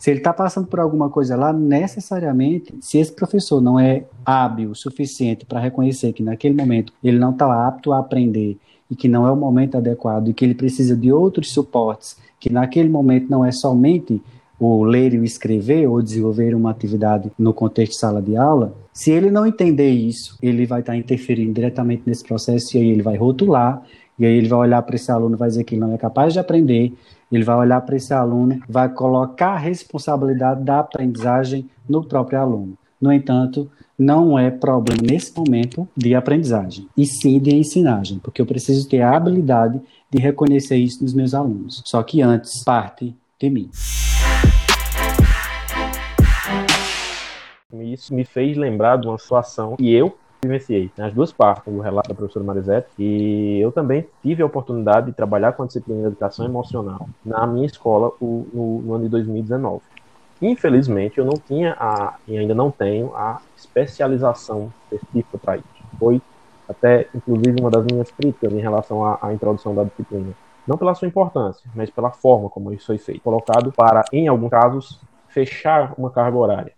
se 0.03 0.11
ele 0.11 0.19
está 0.19 0.33
passando 0.33 0.67
por 0.67 0.81
alguma 0.81 1.09
coisa 1.09 1.33
lá, 1.37 1.53
necessariamente, 1.53 2.75
se 2.81 2.97
esse 2.97 3.13
professor 3.13 3.61
não 3.61 3.79
é 3.79 4.03
hábil 4.25 4.71
o 4.71 4.75
suficiente 4.75 5.45
para 5.45 5.61
reconhecer 5.61 6.11
que 6.11 6.21
naquele 6.21 6.53
momento 6.53 6.91
ele 7.01 7.17
não 7.17 7.31
está 7.31 7.65
apto 7.65 7.93
a 7.93 7.99
aprender 7.99 8.57
e 8.91 8.97
que 8.97 9.07
não 9.07 9.25
é 9.25 9.31
o 9.31 9.37
momento 9.37 9.77
adequado 9.77 10.27
e 10.27 10.33
que 10.33 10.43
ele 10.43 10.55
precisa 10.55 10.93
de 10.93 11.09
outros 11.09 11.53
suportes, 11.53 12.17
que 12.37 12.51
naquele 12.51 12.89
momento 12.89 13.29
não 13.29 13.45
é 13.45 13.51
somente 13.53 14.21
o 14.59 14.83
ler 14.83 15.13
e 15.13 15.19
o 15.19 15.23
escrever 15.23 15.87
ou 15.87 16.01
desenvolver 16.01 16.53
uma 16.53 16.71
atividade 16.71 17.31
no 17.39 17.53
contexto 17.53 17.93
de 17.93 17.99
sala 17.99 18.21
de 18.21 18.35
aula, 18.35 18.75
se 18.91 19.09
ele 19.09 19.31
não 19.31 19.47
entender 19.47 19.91
isso, 19.91 20.37
ele 20.41 20.65
vai 20.65 20.81
estar 20.81 20.91
tá 20.91 20.97
interferindo 20.97 21.53
diretamente 21.53 22.03
nesse 22.05 22.25
processo 22.25 22.75
e 22.75 22.81
aí 22.81 22.89
ele 22.89 23.01
vai 23.01 23.15
rotular, 23.15 23.81
e 24.19 24.25
aí 24.25 24.33
ele 24.33 24.49
vai 24.49 24.59
olhar 24.59 24.81
para 24.81 24.97
esse 24.97 25.09
aluno 25.09 25.37
e 25.37 25.39
vai 25.39 25.47
dizer 25.47 25.63
que 25.63 25.75
ele 25.75 25.81
não 25.81 25.93
é 25.93 25.97
capaz 25.97 26.33
de 26.33 26.39
aprender, 26.39 26.93
ele 27.37 27.43
vai 27.43 27.55
olhar 27.55 27.81
para 27.81 27.95
esse 27.95 28.13
aluno, 28.13 28.61
vai 28.67 28.89
colocar 28.89 29.53
a 29.53 29.57
responsabilidade 29.57 30.63
da 30.63 30.79
aprendizagem 30.79 31.69
no 31.87 32.03
próprio 32.03 32.39
aluno. 32.39 32.77
No 33.01 33.11
entanto, 33.11 33.69
não 33.97 34.37
é 34.37 34.49
problema 34.49 35.01
nesse 35.03 35.35
momento 35.37 35.87
de 35.95 36.15
aprendizagem, 36.15 36.87
e 36.95 37.05
sim 37.05 37.39
de 37.39 37.55
ensinagem, 37.55 38.19
porque 38.19 38.41
eu 38.41 38.45
preciso 38.45 38.87
ter 38.87 39.01
a 39.01 39.15
habilidade 39.15 39.81
de 40.09 40.19
reconhecer 40.19 40.77
isso 40.77 41.03
nos 41.03 41.13
meus 41.13 41.33
alunos. 41.33 41.81
Só 41.85 42.01
que 42.03 42.21
antes 42.21 42.63
parte 42.63 43.15
de 43.39 43.49
mim. 43.49 43.69
Isso 47.81 48.13
me 48.13 48.23
fez 48.23 48.55
lembrar 48.55 48.97
de 48.97 49.07
uma 49.07 49.17
situação 49.17 49.75
que 49.75 49.91
eu 49.91 50.15
vivenciei 50.43 50.91
nas 50.97 51.07
né, 51.07 51.13
duas 51.13 51.31
partes, 51.31 51.73
o 51.73 51.79
relato 51.79 52.09
da 52.09 52.15
professora 52.15 52.45
Marisette, 52.45 52.87
e 52.99 53.59
eu 53.59 53.71
também 53.71 54.05
tive 54.21 54.43
a 54.43 54.45
oportunidade 54.45 55.07
de 55.07 55.13
trabalhar 55.13 55.53
com 55.53 55.63
a 55.63 55.65
disciplina 55.65 56.01
de 56.01 56.07
educação 56.07 56.45
emocional 56.45 57.07
na 57.25 57.47
minha 57.47 57.65
escola 57.65 58.11
o, 58.21 58.47
no, 58.53 58.81
no, 58.81 58.93
ano 58.93 59.03
de 59.05 59.09
2019. 59.09 59.81
Infelizmente, 60.41 61.17
eu 61.17 61.25
não 61.25 61.33
tinha 61.33 61.75
a, 61.79 62.15
e 62.27 62.37
ainda 62.37 62.53
não 62.53 62.69
tenho 62.69 63.15
a 63.15 63.41
especialização 63.55 64.71
específica 64.91 65.37
para 65.37 65.57
isso. 65.57 65.67
Foi 65.97 66.21
até, 66.67 67.07
inclusive, 67.15 67.55
uma 67.59 67.71
das 67.71 67.85
minhas 67.85 68.11
críticas 68.11 68.51
em 68.51 68.59
relação 68.59 69.05
à, 69.05 69.19
à 69.21 69.33
introdução 69.33 69.73
da 69.73 69.83
disciplina. 69.83 70.33
Não 70.67 70.77
pela 70.77 70.95
sua 70.95 71.07
importância, 71.07 71.69
mas 71.75 71.89
pela 71.89 72.11
forma 72.11 72.49
como 72.49 72.71
isso 72.73 72.87
foi 72.87 72.97
feito. 72.97 73.21
Colocado 73.21 73.71
para, 73.71 74.03
em 74.11 74.27
alguns 74.27 74.49
casos, 74.49 74.99
fechar 75.27 75.93
uma 75.97 76.09
carga 76.09 76.37
horária 76.37 76.73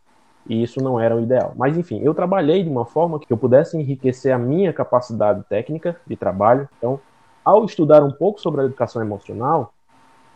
e 0.47 0.61
isso 0.61 0.81
não 0.81 0.99
era 0.99 1.15
o 1.15 1.21
ideal. 1.21 1.53
Mas 1.55 1.77
enfim, 1.77 2.01
eu 2.01 2.13
trabalhei 2.13 2.63
de 2.63 2.69
uma 2.69 2.85
forma 2.85 3.19
que 3.19 3.31
eu 3.31 3.37
pudesse 3.37 3.77
enriquecer 3.77 4.33
a 4.33 4.37
minha 4.37 4.71
capacidade 4.71 5.43
técnica 5.49 5.95
de 6.05 6.15
trabalho. 6.15 6.69
Então, 6.77 6.99
ao 7.43 7.65
estudar 7.65 8.03
um 8.03 8.11
pouco 8.11 8.39
sobre 8.39 8.61
a 8.61 8.65
educação 8.65 9.01
emocional, 9.01 9.73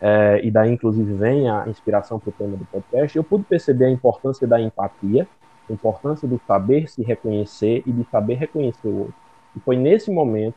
é, 0.00 0.40
e 0.42 0.50
daí 0.50 0.72
inclusive 0.72 1.12
vem 1.14 1.48
a 1.48 1.68
inspiração 1.68 2.18
para 2.18 2.30
o 2.30 2.32
tema 2.32 2.56
do 2.56 2.64
podcast, 2.64 3.16
eu 3.16 3.22
pude 3.22 3.44
perceber 3.44 3.86
a 3.86 3.90
importância 3.90 4.46
da 4.46 4.60
empatia, 4.60 5.28
a 5.68 5.72
importância 5.72 6.26
do 6.26 6.40
saber 6.46 6.88
se 6.88 7.02
reconhecer 7.02 7.82
e 7.86 7.92
de 7.92 8.04
saber 8.10 8.34
reconhecer 8.34 8.88
o 8.88 8.98
outro. 9.00 9.14
E 9.54 9.60
foi 9.60 9.76
nesse 9.76 10.10
momento, 10.10 10.56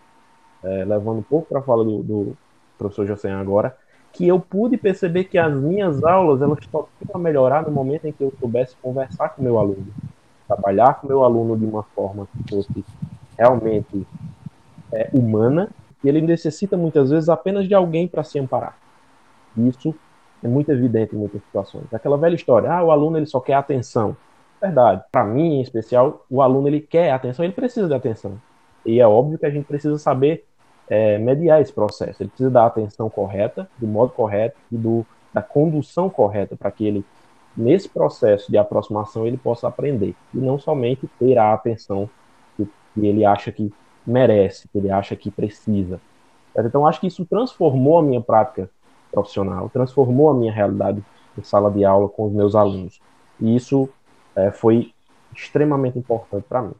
é, 0.63 0.85
levando 0.85 1.19
um 1.19 1.23
pouco 1.23 1.47
para 1.49 1.59
a 1.59 1.61
fala 1.61 1.83
do, 1.83 2.01
do 2.01 2.37
professor 2.77 3.05
José 3.05 3.31
agora, 3.31 3.75
que 4.13 4.27
eu 4.27 4.39
pude 4.39 4.77
perceber 4.77 5.23
que 5.25 5.39
as 5.39 5.51
minhas 5.53 6.03
aulas 6.03 6.41
elas 6.41 6.59
só 6.71 6.87
iam 7.09 7.19
melhorar 7.19 7.63
no 7.63 7.71
momento 7.71 8.05
em 8.05 8.11
que 8.11 8.23
eu 8.23 8.31
soubesse 8.39 8.75
conversar 8.81 9.29
com 9.29 9.41
meu 9.41 9.57
aluno, 9.57 9.87
trabalhar 10.47 11.01
com 11.01 11.07
meu 11.07 11.23
aluno 11.23 11.57
de 11.57 11.65
uma 11.65 11.81
forma 11.81 12.27
que 12.27 12.55
fosse 12.55 12.85
realmente 13.37 14.05
é, 14.91 15.09
humana, 15.11 15.69
e 16.03 16.09
ele 16.09 16.21
necessita 16.21 16.77
muitas 16.77 17.09
vezes 17.09 17.27
apenas 17.27 17.67
de 17.67 17.73
alguém 17.73 18.07
para 18.07 18.23
se 18.23 18.37
amparar. 18.37 18.77
Isso 19.57 19.95
é 20.43 20.47
muito 20.47 20.71
evidente 20.71 21.15
em 21.15 21.17
muitas 21.17 21.41
situações. 21.41 21.91
Aquela 21.91 22.17
velha 22.17 22.35
história, 22.35 22.71
ah, 22.71 22.83
o 22.83 22.91
aluno 22.91 23.17
ele 23.17 23.25
só 23.25 23.39
quer 23.39 23.55
atenção. 23.55 24.15
Verdade. 24.61 25.03
Para 25.11 25.23
mim, 25.23 25.55
em 25.55 25.61
especial, 25.61 26.23
o 26.29 26.41
aluno 26.41 26.67
ele 26.67 26.81
quer 26.81 27.11
atenção, 27.11 27.43
ele 27.43 27.53
precisa 27.53 27.87
de 27.87 27.93
atenção. 27.93 28.39
E 28.85 28.99
é 28.99 29.07
óbvio 29.07 29.39
que 29.39 29.45
a 29.45 29.49
gente 29.49 29.65
precisa 29.65 29.97
saber 29.97 30.45
é, 30.89 31.17
mediar 31.17 31.61
esse 31.61 31.71
processo. 31.71 32.21
Ele 32.21 32.29
precisa 32.29 32.49
dar 32.49 32.63
a 32.63 32.67
atenção 32.67 33.09
correta, 33.09 33.69
do 33.77 33.87
modo 33.87 34.11
correto 34.11 34.57
e 34.71 34.77
do, 34.77 35.05
da 35.33 35.41
condução 35.41 36.09
correta 36.09 36.55
para 36.55 36.71
que 36.71 36.85
ele, 36.85 37.05
nesse 37.55 37.87
processo 37.89 38.51
de 38.51 38.57
aproximação, 38.57 39.25
ele 39.25 39.37
possa 39.37 39.67
aprender. 39.67 40.15
E 40.33 40.37
não 40.37 40.59
somente 40.59 41.07
ter 41.19 41.37
a 41.37 41.53
atenção 41.53 42.09
que, 42.55 42.67
que 42.93 43.05
ele 43.05 43.25
acha 43.25 43.51
que 43.51 43.73
merece, 44.05 44.67
que 44.67 44.77
ele 44.77 44.91
acha 44.91 45.15
que 45.15 45.31
precisa. 45.31 45.99
Então, 46.55 46.85
acho 46.85 46.99
que 46.99 47.07
isso 47.07 47.25
transformou 47.25 47.97
a 47.97 48.03
minha 48.03 48.21
prática 48.21 48.69
profissional, 49.11 49.69
transformou 49.69 50.29
a 50.29 50.33
minha 50.33 50.51
realidade 50.51 51.03
em 51.37 51.43
sala 51.43 51.71
de 51.71 51.83
aula 51.83 52.09
com 52.09 52.25
os 52.25 52.33
meus 52.33 52.55
alunos. 52.55 52.99
E 53.39 53.55
isso 53.55 53.89
é, 54.35 54.51
foi 54.51 54.93
extremamente 55.35 55.97
importante 55.97 56.45
para 56.47 56.61
mim. 56.61 56.73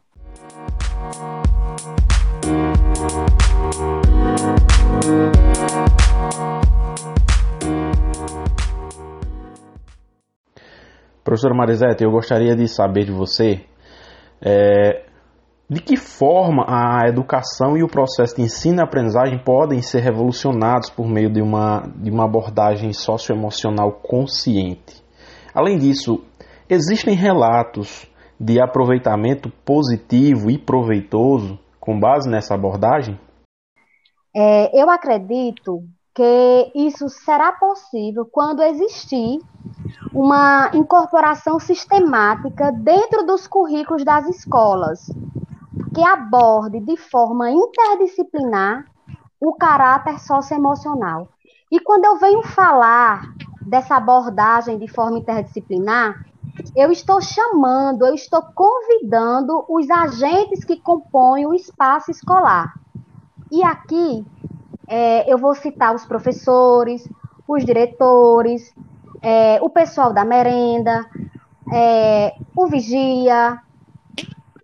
Professora 11.34 11.52
Marisete, 11.52 12.04
eu 12.04 12.12
gostaria 12.12 12.54
de 12.54 12.68
saber 12.68 13.06
de 13.06 13.10
você 13.10 13.64
é, 14.40 15.04
de 15.68 15.80
que 15.80 15.96
forma 15.96 16.64
a 16.68 17.08
educação 17.08 17.76
e 17.76 17.82
o 17.82 17.88
processo 17.88 18.36
de 18.36 18.42
ensino 18.42 18.78
e 18.78 18.82
aprendizagem 18.84 19.42
podem 19.42 19.82
ser 19.82 19.98
revolucionados 19.98 20.90
por 20.90 21.08
meio 21.08 21.28
de 21.28 21.42
uma, 21.42 21.90
de 21.96 22.08
uma 22.08 22.26
abordagem 22.26 22.92
socioemocional 22.92 23.94
consciente. 23.94 25.02
Além 25.52 25.76
disso, 25.76 26.22
existem 26.70 27.16
relatos 27.16 28.08
de 28.38 28.62
aproveitamento 28.62 29.50
positivo 29.64 30.52
e 30.52 30.56
proveitoso 30.56 31.58
com 31.80 31.98
base 31.98 32.30
nessa 32.30 32.54
abordagem? 32.54 33.18
É, 34.32 34.80
eu 34.80 34.88
acredito 34.88 35.82
que 36.14 36.70
isso 36.76 37.08
será 37.08 37.50
possível 37.50 38.24
quando 38.30 38.62
existir 38.62 39.40
uma 40.12 40.70
incorporação 40.74 41.58
sistemática 41.58 42.70
dentro 42.72 43.24
dos 43.26 43.46
currículos 43.46 44.04
das 44.04 44.26
escolas, 44.28 45.10
que 45.94 46.02
aborde 46.02 46.80
de 46.80 46.96
forma 46.96 47.50
interdisciplinar 47.50 48.86
o 49.40 49.52
caráter 49.54 50.18
socioemocional. 50.20 51.28
E 51.70 51.80
quando 51.80 52.04
eu 52.04 52.18
venho 52.18 52.42
falar 52.42 53.22
dessa 53.60 53.96
abordagem 53.96 54.78
de 54.78 54.88
forma 54.88 55.18
interdisciplinar, 55.18 56.24
eu 56.76 56.92
estou 56.92 57.20
chamando, 57.20 58.06
eu 58.06 58.14
estou 58.14 58.42
convidando 58.54 59.64
os 59.68 59.90
agentes 59.90 60.64
que 60.64 60.80
compõem 60.80 61.46
o 61.46 61.54
espaço 61.54 62.10
escolar. 62.10 62.74
E 63.50 63.62
aqui 63.62 64.24
é, 64.86 65.32
eu 65.32 65.38
vou 65.38 65.54
citar 65.54 65.94
os 65.94 66.04
professores, 66.04 67.08
os 67.46 67.64
diretores, 67.64 68.72
é, 69.24 69.58
o 69.62 69.70
pessoal 69.70 70.12
da 70.12 70.24
merenda, 70.24 71.04
é, 71.72 72.34
o 72.54 72.66
vigia, 72.66 73.58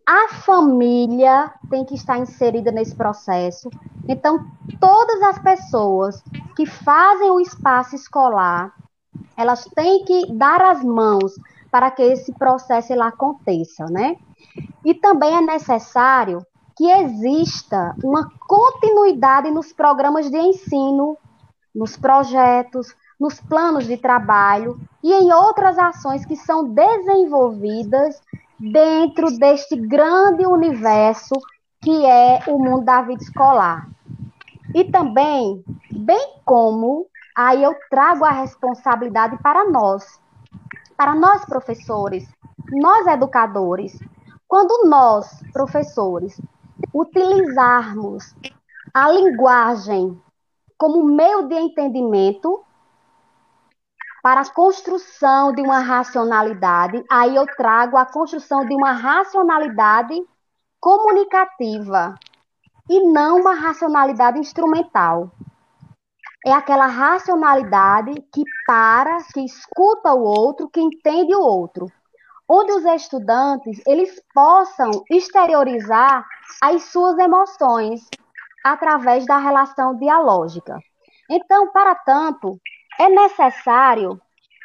a 0.06 0.28
família 0.28 1.50
tem 1.70 1.84
que 1.84 1.94
estar 1.94 2.18
inserida 2.18 2.70
nesse 2.70 2.94
processo. 2.94 3.70
Então, 4.06 4.44
todas 4.78 5.22
as 5.22 5.38
pessoas 5.38 6.22
que 6.54 6.66
fazem 6.66 7.30
o 7.30 7.40
espaço 7.40 7.94
escolar, 7.94 8.74
elas 9.36 9.64
têm 9.74 10.04
que 10.04 10.30
dar 10.32 10.60
as 10.60 10.84
mãos 10.84 11.32
para 11.70 11.90
que 11.90 12.02
esse 12.02 12.32
processo 12.34 12.92
ele 12.92 13.02
aconteça, 13.02 13.86
né? 13.86 14.16
E 14.84 14.92
também 14.92 15.36
é 15.36 15.40
necessário 15.40 16.44
que 16.76 16.90
exista 16.90 17.94
uma 18.02 18.30
continuidade 18.46 19.50
nos 19.50 19.72
programas 19.72 20.28
de 20.28 20.38
ensino, 20.38 21.16
nos 21.74 21.96
projetos, 21.96 22.94
nos 23.20 23.38
planos 23.38 23.86
de 23.86 23.98
trabalho 23.98 24.80
e 25.04 25.12
em 25.12 25.30
outras 25.32 25.78
ações 25.78 26.24
que 26.24 26.36
são 26.36 26.64
desenvolvidas 26.64 28.18
dentro 28.58 29.30
deste 29.38 29.76
grande 29.76 30.46
universo 30.46 31.34
que 31.82 32.04
é 32.06 32.42
o 32.46 32.58
mundo 32.58 32.84
da 32.84 33.02
vida 33.02 33.22
escolar. 33.22 33.86
E 34.74 34.84
também, 34.84 35.62
bem 35.90 36.34
como 36.44 37.06
aí 37.36 37.62
eu 37.62 37.74
trago 37.90 38.24
a 38.24 38.30
responsabilidade 38.30 39.38
para 39.42 39.68
nós, 39.68 40.20
para 40.96 41.14
nós 41.14 41.44
professores, 41.44 42.28
nós 42.70 43.06
educadores. 43.06 43.98
Quando 44.46 44.88
nós, 44.88 45.42
professores, 45.52 46.40
utilizarmos 46.92 48.34
a 48.92 49.08
linguagem 49.10 50.20
como 50.76 51.04
meio 51.04 51.46
de 51.46 51.54
entendimento 51.54 52.64
para 54.22 54.42
a 54.42 54.52
construção 54.52 55.52
de 55.52 55.62
uma 55.62 55.80
racionalidade, 55.80 57.04
aí 57.10 57.34
eu 57.34 57.46
trago 57.46 57.96
a 57.96 58.04
construção 58.04 58.66
de 58.66 58.74
uma 58.74 58.92
racionalidade 58.92 60.14
comunicativa 60.78 62.14
e 62.88 63.00
não 63.12 63.40
uma 63.40 63.54
racionalidade 63.54 64.38
instrumental 64.38 65.30
é 66.44 66.52
aquela 66.52 66.86
racionalidade 66.86 68.14
que 68.32 68.42
para, 68.66 69.18
que 69.32 69.44
escuta 69.44 70.14
o 70.14 70.22
outro, 70.22 70.70
que 70.70 70.80
entende 70.80 71.34
o 71.34 71.40
outro. 71.40 71.86
Onde 72.48 72.72
os 72.72 72.84
estudantes 72.84 73.80
eles 73.86 74.20
possam 74.34 74.90
exteriorizar 75.10 76.26
as 76.62 76.84
suas 76.84 77.18
emoções 77.18 78.00
através 78.64 79.26
da 79.26 79.38
relação 79.38 79.96
dialógica. 79.96 80.78
Então, 81.30 81.70
para 81.70 81.94
tanto, 81.94 82.58
é 83.00 83.08
necessário 83.08 84.20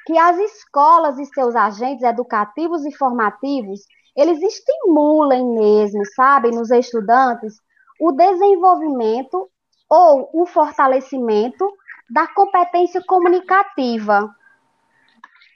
que 0.06 0.18
as 0.18 0.38
escolas 0.38 1.18
e 1.18 1.26
seus 1.28 1.56
agentes 1.56 2.04
educativos 2.04 2.86
e 2.86 2.94
formativos, 2.94 3.80
eles 4.14 4.42
estimulem 4.42 5.46
mesmo, 5.54 6.06
sabe, 6.14 6.52
nos 6.52 6.70
estudantes, 6.70 7.56
o 7.98 8.12
desenvolvimento 8.12 9.50
ou 9.90 10.30
o 10.34 10.46
fortalecimento 10.46 11.66
da 12.10 12.28
competência 12.28 13.02
comunicativa, 13.08 14.30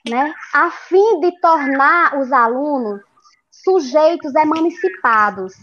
né, 0.10 0.34
a 0.54 0.72
fim 0.72 1.20
de 1.20 1.38
tornar 1.42 2.18
os 2.18 2.32
alunos 2.32 3.02
sujeitos 3.52 4.34
emancipados, 4.36 5.54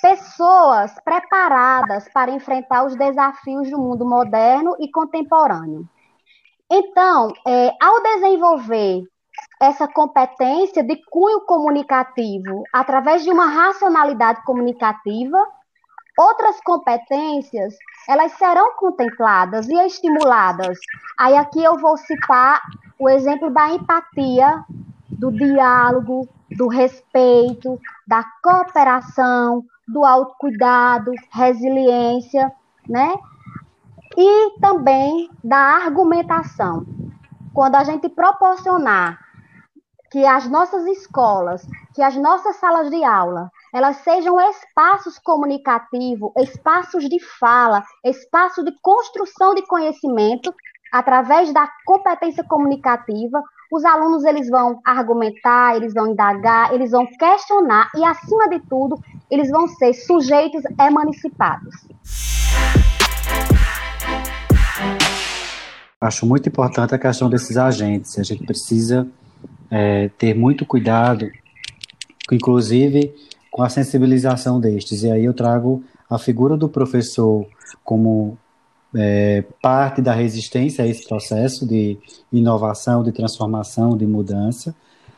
pessoas 0.00 0.94
preparadas 1.04 2.08
para 2.14 2.30
enfrentar 2.30 2.84
os 2.84 2.94
desafios 2.94 3.68
do 3.70 3.78
mundo 3.78 4.08
moderno 4.08 4.76
e 4.78 4.88
contemporâneo. 4.88 5.88
Então, 6.70 7.32
é, 7.46 7.72
ao 7.80 8.02
desenvolver 8.02 9.02
essa 9.60 9.86
competência 9.88 10.82
de 10.82 10.96
cunho 11.10 11.40
comunicativo 11.42 12.62
através 12.72 13.22
de 13.22 13.30
uma 13.30 13.46
racionalidade 13.46 14.42
comunicativa, 14.44 15.38
outras 16.16 16.60
competências 16.60 17.74
elas 18.08 18.32
serão 18.32 18.74
contempladas 18.76 19.68
e 19.68 19.74
estimuladas. 19.86 20.78
Aí 21.18 21.36
aqui 21.36 21.62
eu 21.62 21.78
vou 21.78 21.96
citar 21.96 22.60
o 22.98 23.08
exemplo 23.08 23.50
da 23.50 23.70
empatia, 23.70 24.64
do 25.08 25.32
diálogo, 25.32 26.28
do 26.50 26.68
respeito, 26.68 27.80
da 28.06 28.24
cooperação, 28.42 29.64
do 29.88 30.04
autocuidado, 30.04 31.12
resiliência, 31.30 32.52
né? 32.88 33.14
E 34.16 34.60
também 34.60 35.28
da 35.42 35.58
argumentação. 35.58 36.86
Quando 37.52 37.76
a 37.76 37.84
gente 37.84 38.08
proporcionar 38.08 39.18
que 40.10 40.24
as 40.24 40.48
nossas 40.48 40.86
escolas, 40.86 41.66
que 41.92 42.02
as 42.02 42.16
nossas 42.16 42.56
salas 42.56 42.90
de 42.90 43.02
aula 43.02 43.50
elas 43.74 43.96
sejam 43.96 44.40
espaços 44.40 45.18
comunicativos, 45.18 46.30
espaços 46.36 47.08
de 47.08 47.18
fala, 47.18 47.82
espaços 48.04 48.64
de 48.64 48.70
construção 48.80 49.52
de 49.52 49.66
conhecimento 49.66 50.54
através 50.92 51.52
da 51.52 51.68
competência 51.84 52.44
comunicativa. 52.44 53.42
Os 53.72 53.84
alunos 53.84 54.24
eles 54.24 54.48
vão 54.48 54.80
argumentar, 54.84 55.74
eles 55.74 55.92
vão 55.92 56.06
indagar, 56.06 56.72
eles 56.72 56.92
vão 56.92 57.04
questionar 57.04 57.90
e, 57.96 58.04
acima 58.04 58.48
de 58.48 58.60
tudo, 58.60 58.96
eles 59.28 59.50
vão 59.50 59.66
ser 59.66 59.92
sujeitos 59.92 60.62
emancipados. 60.78 61.74
Acho 66.04 66.26
muito 66.26 66.46
importante 66.50 66.94
a 66.94 66.98
questão 66.98 67.30
desses 67.30 67.56
agentes. 67.56 68.18
A 68.18 68.22
gente 68.22 68.44
precisa 68.44 69.08
é, 69.70 70.10
ter 70.18 70.34
muito 70.34 70.66
cuidado, 70.66 71.30
inclusive 72.30 73.14
com 73.50 73.62
a 73.62 73.70
sensibilização 73.70 74.60
destes. 74.60 75.02
E 75.02 75.10
aí 75.10 75.24
eu 75.24 75.32
trago 75.32 75.82
a 76.10 76.18
figura 76.18 76.58
do 76.58 76.68
professor 76.68 77.46
como 77.82 78.36
é, 78.94 79.44
parte 79.62 80.02
da 80.02 80.12
resistência 80.12 80.84
a 80.84 80.86
esse 80.86 81.08
processo 81.08 81.66
de 81.66 81.96
inovação, 82.30 83.02
de 83.02 83.10
transformação, 83.10 83.96
de 83.96 84.06
mudança, 84.06 84.74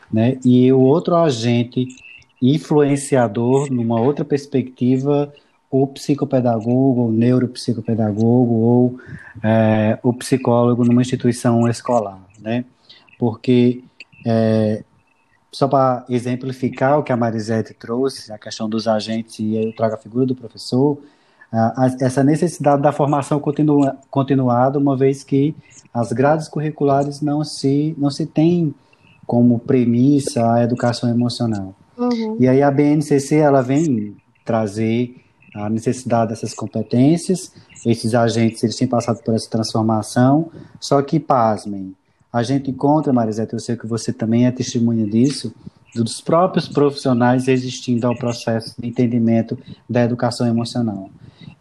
né? 0.09 0.37
E 0.45 0.71
o 0.71 0.79
outro 0.79 1.17
agente 1.17 1.85
influenciador, 2.41 3.69
numa 3.69 3.99
outra 3.99 4.23
perspectiva, 4.23 5.33
o 5.69 5.85
psicopedagogo, 5.87 7.07
o 7.07 7.11
neuropsicopedagogo 7.11 8.53
ou 8.53 8.99
é, 9.43 9.99
o 10.01 10.13
psicólogo 10.13 10.85
numa 10.85 11.01
instituição 11.01 11.67
escolar, 11.67 12.19
né? 12.39 12.63
Porque 13.19 13.83
é, 14.25 14.83
só 15.51 15.67
para 15.67 16.05
exemplificar 16.09 16.99
o 16.99 17.03
que 17.03 17.11
a 17.11 17.17
Marisete 17.17 17.73
trouxe, 17.73 18.31
a 18.31 18.37
questão 18.37 18.69
dos 18.69 18.87
agentes, 18.87 19.39
e 19.39 19.55
eu 19.55 19.73
trago 19.75 19.95
a 19.95 19.97
figura 19.97 20.25
do 20.25 20.35
professor, 20.35 20.97
essa 22.01 22.23
necessidade 22.23 22.81
da 22.81 22.91
formação 22.91 23.39
continua, 23.39 23.97
continuada, 24.11 24.77
uma 24.77 24.97
vez 24.97 25.23
que 25.23 25.55
as 25.93 26.11
grades 26.11 26.47
curriculares 26.47 27.21
não 27.21 27.43
se, 27.43 27.95
não 27.97 28.09
se 28.09 28.25
tem 28.25 28.75
como 29.25 29.57
premissa 29.59 30.53
a 30.53 30.63
educação 30.63 31.09
emocional. 31.09 31.73
Uhum. 31.97 32.37
E 32.39 32.47
aí 32.47 32.61
a 32.61 32.69
BNCC 32.69 33.35
ela 33.35 33.61
vem 33.61 34.15
trazer 34.43 35.15
a 35.57 35.69
necessidade 35.69 36.29
dessas 36.29 36.53
competências, 36.53 37.51
esses 37.85 38.13
agentes 38.13 38.63
eles 38.63 38.75
têm 38.75 38.87
passado 38.87 39.23
por 39.23 39.33
essa 39.33 39.49
transformação, 39.49 40.51
só 40.79 41.01
que, 41.01 41.19
pasmem, 41.19 41.95
a 42.31 42.43
gente 42.43 42.69
encontra, 42.69 43.11
Marisete, 43.13 43.53
eu 43.53 43.59
sei 43.59 43.75
que 43.75 43.87
você 43.87 44.13
também 44.13 44.45
é 44.45 44.51
testemunha 44.51 45.05
disso, 45.07 45.53
dos 45.95 46.21
próprios 46.21 46.67
profissionais 46.67 47.47
resistindo 47.47 48.05
ao 48.05 48.15
processo 48.15 48.79
de 48.79 48.87
entendimento 48.87 49.57
da 49.89 50.03
educação 50.03 50.45
emocional. 50.45 51.09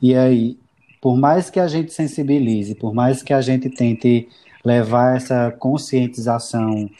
E 0.02 0.14
aí, 0.14 0.58
por 1.00 1.16
mais 1.16 1.48
que 1.48 1.60
a 1.60 1.68
gente 1.68 1.92
sensibilize, 1.92 2.74
por 2.74 2.92
mais 2.92 3.22
que 3.22 3.32
a 3.32 3.40
gente 3.40 3.70
tente 3.70 4.28
levar 4.64 5.16
essa 5.16 5.52
conscientização, 5.52 6.90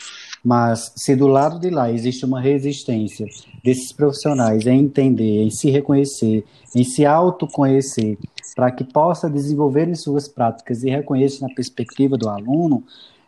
mas 0.46 0.92
se 0.94 1.16
do 1.16 1.26
lado 1.26 1.58
de 1.58 1.70
lá 1.70 1.90
existe 1.90 2.24
uma 2.24 2.40
resistência 2.40 3.26
desses 3.64 3.92
profissionais 3.92 4.64
em 4.64 4.78
entender, 4.78 5.42
em 5.42 5.50
se 5.50 5.68
reconhecer, 5.72 6.44
em 6.72 6.84
se 6.84 7.04
autoconhecer, 7.04 8.16
para 8.54 8.70
que 8.70 8.84
possa 8.84 9.28
desenvolver 9.28 9.88
em 9.88 9.96
suas 9.96 10.28
práticas 10.28 10.84
e 10.84 10.88
reconheça 10.88 11.44
na 11.44 11.52
perspectiva 11.52 12.16
do 12.16 12.28
aluno, 12.28 12.84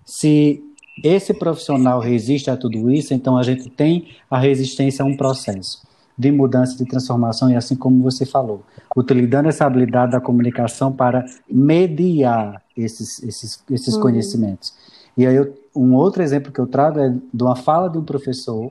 se 0.07 0.63
esse 1.03 1.35
profissional 1.35 1.99
resiste 1.99 2.53
a 2.53 2.57
tudo 2.57 2.89
isso, 2.89 3.13
então 3.13 3.37
a 3.37 3.43
gente 3.43 3.69
tem 3.69 4.07
a 4.31 4.39
resistência 4.39 5.03
a 5.03 5.07
um 5.07 5.17
processo 5.17 5.83
de 6.17 6.31
mudança, 6.31 6.77
de 6.77 6.85
transformação, 6.85 7.51
e 7.51 7.57
assim 7.57 7.75
como 7.75 8.01
você 8.01 8.25
falou, 8.25 8.63
utilizando 8.97 9.49
essa 9.49 9.67
habilidade 9.67 10.13
da 10.13 10.21
comunicação 10.21 10.93
para 10.93 11.25
mediar 11.51 12.63
esses, 12.77 13.21
esses, 13.25 13.61
esses 13.69 13.95
uhum. 13.95 14.03
conhecimentos. 14.03 14.73
E 15.19 15.27
aí, 15.27 15.35
eu, 15.35 15.53
um 15.75 15.95
outro 15.95 16.23
exemplo 16.23 16.53
que 16.53 16.61
eu 16.61 16.67
trago 16.67 17.01
é 17.01 17.11
de 17.11 17.43
uma 17.43 17.57
fala 17.57 17.91
de 17.91 17.99
um 17.99 18.05
professor 18.05 18.71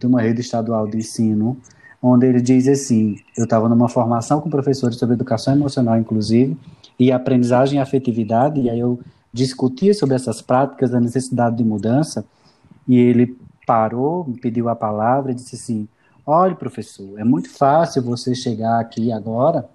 de 0.00 0.06
uma 0.06 0.20
rede 0.20 0.40
estadual 0.40 0.88
de 0.88 0.96
ensino, 0.96 1.56
onde 2.02 2.26
ele 2.26 2.40
diz 2.40 2.66
assim: 2.66 3.16
eu 3.36 3.44
estava 3.44 3.68
numa 3.68 3.88
formação 3.88 4.40
com 4.40 4.50
professores 4.50 4.96
sobre 4.96 5.14
educação 5.14 5.54
emocional, 5.54 5.96
inclusive, 5.96 6.56
e 6.98 7.12
aprendizagem 7.12 7.78
e 7.78 7.82
afetividade, 7.82 8.60
e 8.60 8.68
aí 8.68 8.80
eu 8.80 8.98
discutia 9.32 9.94
sobre 9.94 10.16
essas 10.16 10.42
práticas, 10.42 10.90
da 10.90 10.98
necessidade 10.98 11.56
de 11.56 11.64
mudança, 11.64 12.24
e 12.88 12.98
ele 12.98 13.38
parou, 13.64 14.26
me 14.26 14.38
pediu 14.38 14.68
a 14.68 14.74
palavra 14.74 15.30
e 15.30 15.34
disse 15.34 15.54
assim: 15.54 15.86
Olha, 16.26 16.54
professor, 16.54 17.18
é 17.20 17.24
muito 17.24 17.48
fácil 17.48 18.02
você 18.02 18.34
chegar 18.34 18.80
aqui 18.80 19.12
agora 19.12 19.68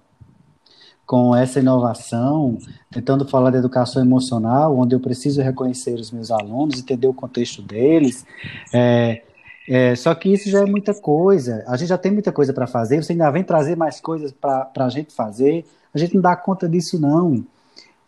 com 1.08 1.34
essa 1.34 1.58
inovação, 1.58 2.58
tentando 2.90 3.26
falar 3.26 3.50
de 3.50 3.56
educação 3.56 4.02
emocional, 4.02 4.78
onde 4.78 4.94
eu 4.94 5.00
preciso 5.00 5.40
reconhecer 5.40 5.94
os 5.94 6.10
meus 6.10 6.30
alunos, 6.30 6.78
entender 6.78 7.06
o 7.06 7.14
contexto 7.14 7.62
deles. 7.62 8.26
É, 8.74 9.22
é, 9.66 9.96
só 9.96 10.14
que 10.14 10.30
isso 10.30 10.50
já 10.50 10.60
é 10.60 10.66
muita 10.66 10.92
coisa. 10.92 11.64
A 11.66 11.78
gente 11.78 11.88
já 11.88 11.96
tem 11.96 12.12
muita 12.12 12.30
coisa 12.30 12.52
para 12.52 12.66
fazer. 12.66 13.02
Você 13.02 13.12
ainda 13.12 13.30
vem 13.30 13.42
trazer 13.42 13.74
mais 13.74 14.02
coisas 14.02 14.32
para 14.32 14.70
a 14.76 14.88
gente 14.90 15.14
fazer. 15.14 15.64
A 15.94 15.98
gente 15.98 16.14
não 16.14 16.20
dá 16.20 16.36
conta 16.36 16.68
disso, 16.68 17.00
não. 17.00 17.42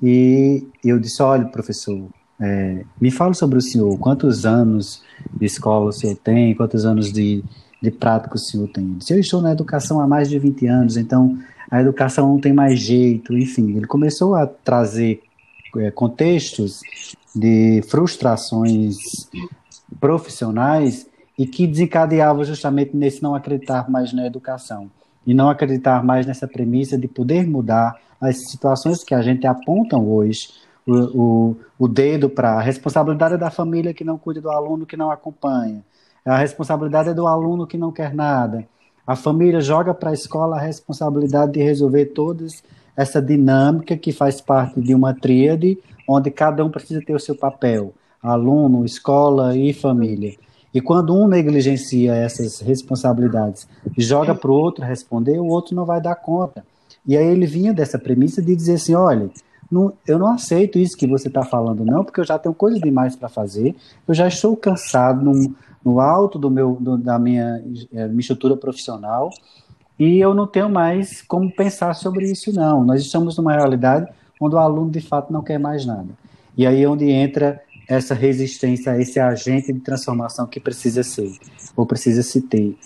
E 0.02 0.66
eu 0.84 0.98
disse: 0.98 1.22
olha, 1.22 1.46
professor, 1.46 2.06
é, 2.38 2.84
me 3.00 3.10
fala 3.10 3.32
sobre 3.32 3.56
o 3.56 3.62
senhor. 3.62 3.98
Quantos 3.98 4.44
anos 4.44 5.02
de 5.32 5.46
escola 5.46 5.86
o 5.86 5.92
senhor 5.92 6.16
tem? 6.16 6.54
Quantos 6.54 6.84
anos 6.84 7.10
de, 7.10 7.42
de 7.80 7.90
prática 7.90 8.34
o 8.34 8.38
senhor 8.38 8.68
tem. 8.68 8.98
Se 9.00 9.14
eu 9.14 9.18
estou 9.18 9.40
na 9.40 9.52
educação 9.52 10.00
há 10.00 10.06
mais 10.06 10.28
de 10.28 10.38
20 10.38 10.66
anos, 10.66 10.96
então 10.98 11.38
a 11.70 11.80
educação 11.80 12.28
não 12.28 12.40
tem 12.40 12.52
mais 12.52 12.80
jeito, 12.80 13.37
enfim, 13.37 13.76
ele 13.76 13.87
começou 13.87 14.35
a 14.35 14.46
trazer 14.46 15.22
é, 15.76 15.90
contextos 15.90 16.80
de 17.35 17.83
frustrações 17.88 18.96
profissionais 20.00 21.06
e 21.38 21.46
que 21.46 21.66
desencadeavam 21.66 22.44
justamente 22.44 22.96
nesse 22.96 23.22
não 23.22 23.35
acreditar 23.35 23.88
mais 23.88 24.12
na 24.12 24.26
educação 24.26 24.90
e 25.26 25.33
não 25.33 25.48
acreditar 25.48 26.04
mais 26.04 26.26
nessa 26.26 26.48
premissa 26.48 26.98
de 26.98 27.06
poder 27.06 27.46
mudar 27.46 27.94
as 28.20 28.50
situações 28.50 29.04
que 29.04 29.14
a 29.14 29.22
gente 29.22 29.46
apontam 29.46 30.09
hoje 30.09 30.48
o, 30.87 30.94
o, 30.94 31.56
o 31.78 31.88
dedo 31.88 32.28
para 32.28 32.54
a 32.54 32.61
responsabilidade 32.61 33.37
da 33.37 33.50
família 33.50 33.94
que 33.94 34.04
não 34.04 34.18
cuida 34.18 34.40
do 34.40 34.50
aluno 34.50 34.87
que 34.87 34.96
não 34.96 35.11
acompanha, 35.11 35.85
a 36.24 36.37
responsabilidade 36.37 37.11
é 37.11 37.14
do 37.14 37.26
aluno 37.26 37.66
que 37.66 37.78
não 37.78 37.90
quer 37.90 38.14
nada. 38.14 38.66
A 39.10 39.16
família 39.16 39.60
joga 39.60 39.92
para 39.92 40.10
a 40.10 40.14
escola 40.14 40.54
a 40.54 40.60
responsabilidade 40.60 41.54
de 41.54 41.60
resolver 41.60 42.06
toda 42.14 42.46
essa 42.96 43.20
dinâmica 43.20 43.96
que 43.96 44.12
faz 44.12 44.40
parte 44.40 44.80
de 44.80 44.94
uma 44.94 45.12
tríade, 45.12 45.76
onde 46.06 46.30
cada 46.30 46.64
um 46.64 46.70
precisa 46.70 47.02
ter 47.04 47.12
o 47.12 47.18
seu 47.18 47.34
papel: 47.34 47.92
aluno, 48.22 48.84
escola 48.84 49.56
e 49.56 49.72
família. 49.72 50.36
E 50.72 50.80
quando 50.80 51.12
um 51.12 51.26
negligencia 51.26 52.14
essas 52.14 52.60
responsabilidades 52.60 53.66
e 53.98 54.00
joga 54.00 54.32
para 54.32 54.48
o 54.48 54.54
outro 54.54 54.84
responder, 54.84 55.40
o 55.40 55.46
outro 55.46 55.74
não 55.74 55.84
vai 55.84 56.00
dar 56.00 56.14
conta. 56.14 56.64
E 57.04 57.16
aí 57.16 57.26
ele 57.26 57.46
vinha 57.46 57.74
dessa 57.74 57.98
premissa 57.98 58.40
de 58.40 58.54
dizer 58.54 58.74
assim: 58.74 58.94
olha, 58.94 59.28
não, 59.68 59.92
eu 60.06 60.20
não 60.20 60.28
aceito 60.28 60.78
isso 60.78 60.96
que 60.96 61.08
você 61.08 61.26
está 61.26 61.42
falando, 61.42 61.84
não, 61.84 62.04
porque 62.04 62.20
eu 62.20 62.24
já 62.24 62.38
tenho 62.38 62.54
coisas 62.54 62.80
demais 62.80 63.16
para 63.16 63.28
fazer, 63.28 63.74
eu 64.06 64.14
já 64.14 64.28
estou 64.28 64.56
cansado 64.56 65.52
no 65.84 66.00
alto 66.00 66.38
do 66.38 66.50
meu, 66.50 66.76
do, 66.80 66.98
da 66.98 67.18
minha, 67.18 67.62
é, 67.92 68.06
minha 68.06 68.20
estrutura 68.20 68.56
profissional 68.56 69.30
e 69.98 70.18
eu 70.18 70.32
não 70.32 70.46
tenho 70.46 70.70
mais 70.70 71.20
como 71.20 71.50
pensar 71.50 71.94
sobre 71.94 72.24
isso, 72.30 72.52
não. 72.54 72.82
Nós 72.82 73.02
estamos 73.02 73.36
numa 73.36 73.52
realidade 73.52 74.10
onde 74.40 74.54
o 74.54 74.58
aluno 74.58 74.90
de 74.90 75.00
fato 75.00 75.30
não 75.30 75.42
quer 75.42 75.58
mais 75.58 75.84
nada. 75.84 76.08
E 76.56 76.66
aí 76.66 76.82
é 76.82 76.88
onde 76.88 77.10
entra 77.10 77.60
essa 77.86 78.14
resistência 78.14 78.96
esse 79.00 79.18
agente 79.18 79.72
de 79.72 79.80
transformação 79.80 80.46
que 80.46 80.60
precisa 80.60 81.02
ser, 81.02 81.32
ou 81.76 81.84
precisa 81.84 82.22
se 82.22 82.40
ter. 82.40 82.78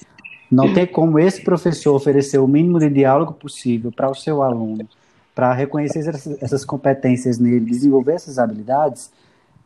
Não 0.51 0.73
tem 0.73 0.87
como 0.87 1.19
esse 1.19 1.45
professor 1.45 1.95
oferecer 1.95 2.39
o 2.39 2.49
mínimo 2.49 2.79
de 2.79 2.89
diálogo 2.89 3.35
possível 3.35 3.93
para 3.93 4.11
o 4.11 4.15
seu 4.15 4.43
aluno, 4.43 4.89
para 5.35 5.53
reconhecer 5.53 6.01
essas 6.41 6.65
competências 6.65 7.39
nele, 7.39 7.61
desenvolver 7.61 8.15
essas 8.15 8.39
habilidades, 8.39 9.13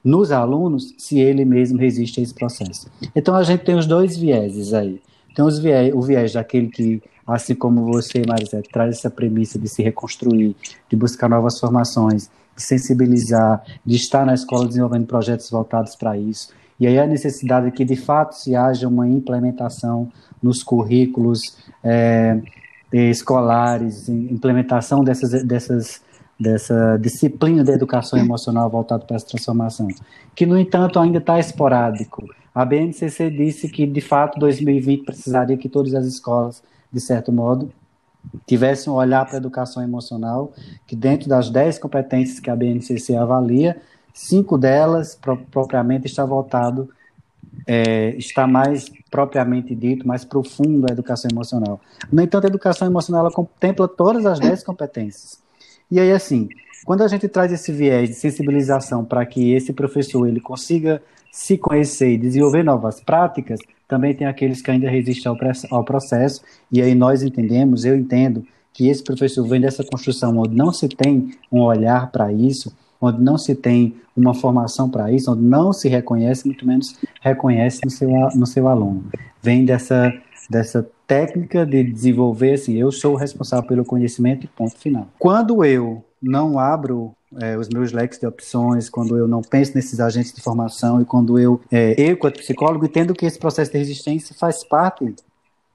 nos 0.05 0.31
alunos 0.33 0.95
se 0.97 1.19
ele 1.19 1.45
mesmo 1.45 1.79
resiste 1.79 2.21
a 2.21 2.23
esse 2.23 2.35
processo. 2.35 2.91
Então 3.15 3.35
a 3.35 3.43
gente 3.43 3.65
tem 3.65 3.75
os 3.75 3.87
dois 3.87 4.17
vieses 4.17 4.73
aí. 4.73 5.01
Tem 5.35 5.45
os 5.45 5.59
viés, 5.59 5.95
o 5.95 6.01
viés 6.01 6.33
daquele 6.33 6.69
que, 6.69 7.03
assim 7.27 7.55
como 7.55 7.85
você, 7.85 8.23
Marisete, 8.27 8.69
traz 8.71 8.97
essa 8.97 9.11
premissa 9.11 9.59
de 9.59 9.69
se 9.69 9.83
reconstruir, 9.83 10.57
de 10.91 10.97
buscar 10.97 11.29
novas 11.29 11.59
formações, 11.61 12.31
de 12.57 12.63
sensibilizar, 12.63 13.63
de 13.85 13.97
estar 13.97 14.27
na 14.27 14.35
escola 14.35 14.67
desenvolvendo 14.67 15.07
projetos 15.07 15.49
voltados 15.51 15.95
para 15.95 16.17
isso. 16.17 16.49
E 16.81 16.87
aí 16.87 16.99
a 16.99 17.07
necessidade 17.07 17.67
de 17.67 17.73
que 17.73 17.85
de 17.85 17.97
fato 17.97 18.35
se 18.35 18.55
haja 18.55 18.89
uma 18.89 19.09
implementação 19.09 20.11
nos 20.43 20.63
currículos 20.63 21.57
é, 21.83 22.41
escolares, 22.93 24.09
implementação 24.09 25.03
dessas, 25.03 25.43
dessas 25.45 26.01
dessa 26.39 26.97
disciplina 26.99 27.65
da 27.65 27.73
educação 27.73 28.19
emocional 28.19 28.71
voltada 28.71 29.05
para 29.05 29.17
essa 29.17 29.27
transformação, 29.27 29.89
que, 30.35 30.47
no 30.47 30.59
entanto, 30.59 30.99
ainda 30.99 31.19
está 31.19 31.39
esporádico. 31.39 32.25
A 32.55 32.65
BNCC 32.65 33.31
disse 33.31 33.69
que, 33.69 33.87
de 33.87 34.01
fato, 34.01 34.39
2020 34.39 35.05
precisaria 35.05 35.57
que 35.57 35.69
todas 35.69 35.95
as 35.95 36.07
escolas, 36.07 36.63
de 36.93 37.01
certo 37.01 37.33
modo, 37.33 37.73
tivessem 38.47 38.93
um 38.93 38.97
olhar 38.97 39.25
para 39.25 39.37
a 39.37 39.39
educação 39.39 39.83
emocional, 39.83 40.53
que 40.87 40.95
dentro 40.95 41.29
das 41.29 41.51
10 41.51 41.79
competências 41.79 42.41
que 42.41 42.51
a 42.51 42.57
BNCC 42.57 43.17
avalia, 43.17 43.81
cinco 44.13 44.59
delas, 44.59 45.15
pro, 45.15 45.37
propriamente, 45.37 46.07
está 46.07 46.25
voltado, 46.25 46.89
é, 47.67 48.11
está 48.17 48.47
mais 48.47 48.91
propriamente 49.11 49.75
dito, 49.75 50.07
mais 50.07 50.25
profundo 50.25 50.87
a 50.89 50.93
educação 50.93 51.29
emocional. 51.33 51.81
No 52.13 52.23
entanto, 52.23 52.45
a 52.45 52.49
educação 52.49 52.87
emocional 52.87 53.31
contempla 53.33 53.89
todas 53.89 54.25
as 54.27 54.39
10 54.39 54.63
competências. 54.63 55.48
E 55.91 55.99
aí, 55.99 56.13
assim, 56.13 56.49
quando 56.85 57.03
a 57.03 57.09
gente 57.09 57.29
traz 57.29 57.53
esse 57.53 57.73
viés 57.73 58.09
de 58.09 58.15
sensibilização 58.15 59.05
para 59.05 59.25
que 59.25 59.53
esse 59.53 59.73
professor 59.73 60.27
ele 60.27 60.41
consiga 60.41 61.03
se 61.31 61.57
conhecer 61.57 62.13
e 62.13 62.19
desenvolver 62.19 62.63
novas 62.63 63.01
práticas, 63.01 63.61
também 63.87 64.15
tem 64.15 64.27
aqueles 64.27 64.61
que 64.61 64.71
ainda 64.71 64.89
resistem 64.89 65.33
ao 65.71 65.85
processo, 65.85 66.43
e 66.71 66.83
aí 66.83 66.95
nós 66.95 67.23
entendemos, 67.23 67.85
eu 67.85 67.97
entendo, 67.97 68.45
que 68.73 68.89
esse 68.89 69.03
professor 69.03 69.47
vem 69.47 69.61
dessa 69.61 69.83
construção 69.83 70.37
onde 70.39 70.55
não 70.55 70.73
se 70.73 70.89
tem 70.89 71.31
um 71.51 71.63
olhar 71.63 72.13
para 72.13 72.33
isso, 72.33 72.73
onde 73.01 73.21
não 73.21 73.39
se 73.39 73.55
tem 73.55 73.97
uma 74.17 74.35
formação 74.35 74.89
para 74.89 75.11
isso, 75.11 75.33
onde 75.33 75.43
não 75.43 75.73
se 75.73 75.89
reconhece, 75.89 76.47
muito 76.47 76.67
menos 76.67 76.97
reconhece 77.21 77.81
no 77.85 77.91
seu, 77.91 78.11
no 78.35 78.47
seu 78.47 78.69
aluno. 78.69 79.05
Vem 79.43 79.65
dessa, 79.65 80.13
dessa 80.51 80.89
técnica 81.09 81.65
de 81.65 81.83
desenvolver 81.83 82.53
assim, 82.53 82.77
eu 82.77 82.93
sou 82.93 83.15
o 83.15 83.17
responsável 83.17 83.67
pelo 83.67 83.85
conhecimento 83.85 84.45
e 84.45 84.47
ponto 84.47 84.77
final. 84.79 85.09
Quando 85.19 85.65
eu 85.65 86.05
não 86.23 86.59
abro 86.59 87.15
é, 87.41 87.57
os 87.57 87.69
meus 87.71 87.93
leques 87.93 88.19
de 88.19 88.27
opções, 88.27 88.91
quando 88.91 89.17
eu 89.17 89.27
não 89.27 89.41
penso 89.41 89.75
nesses 89.75 90.01
agentes 90.01 90.35
de 90.35 90.43
formação 90.43 91.01
e 91.01 91.07
quando 91.07 91.39
eu, 91.39 91.61
é, 91.73 91.95
eu, 91.99 92.17
quanto 92.19 92.39
psicólogo, 92.39 92.85
entendo 92.85 93.15
que 93.15 93.25
esse 93.25 93.39
processo 93.39 93.73
de 93.73 93.79
resistência 93.79 94.37
faz 94.39 94.63
parte 94.63 95.15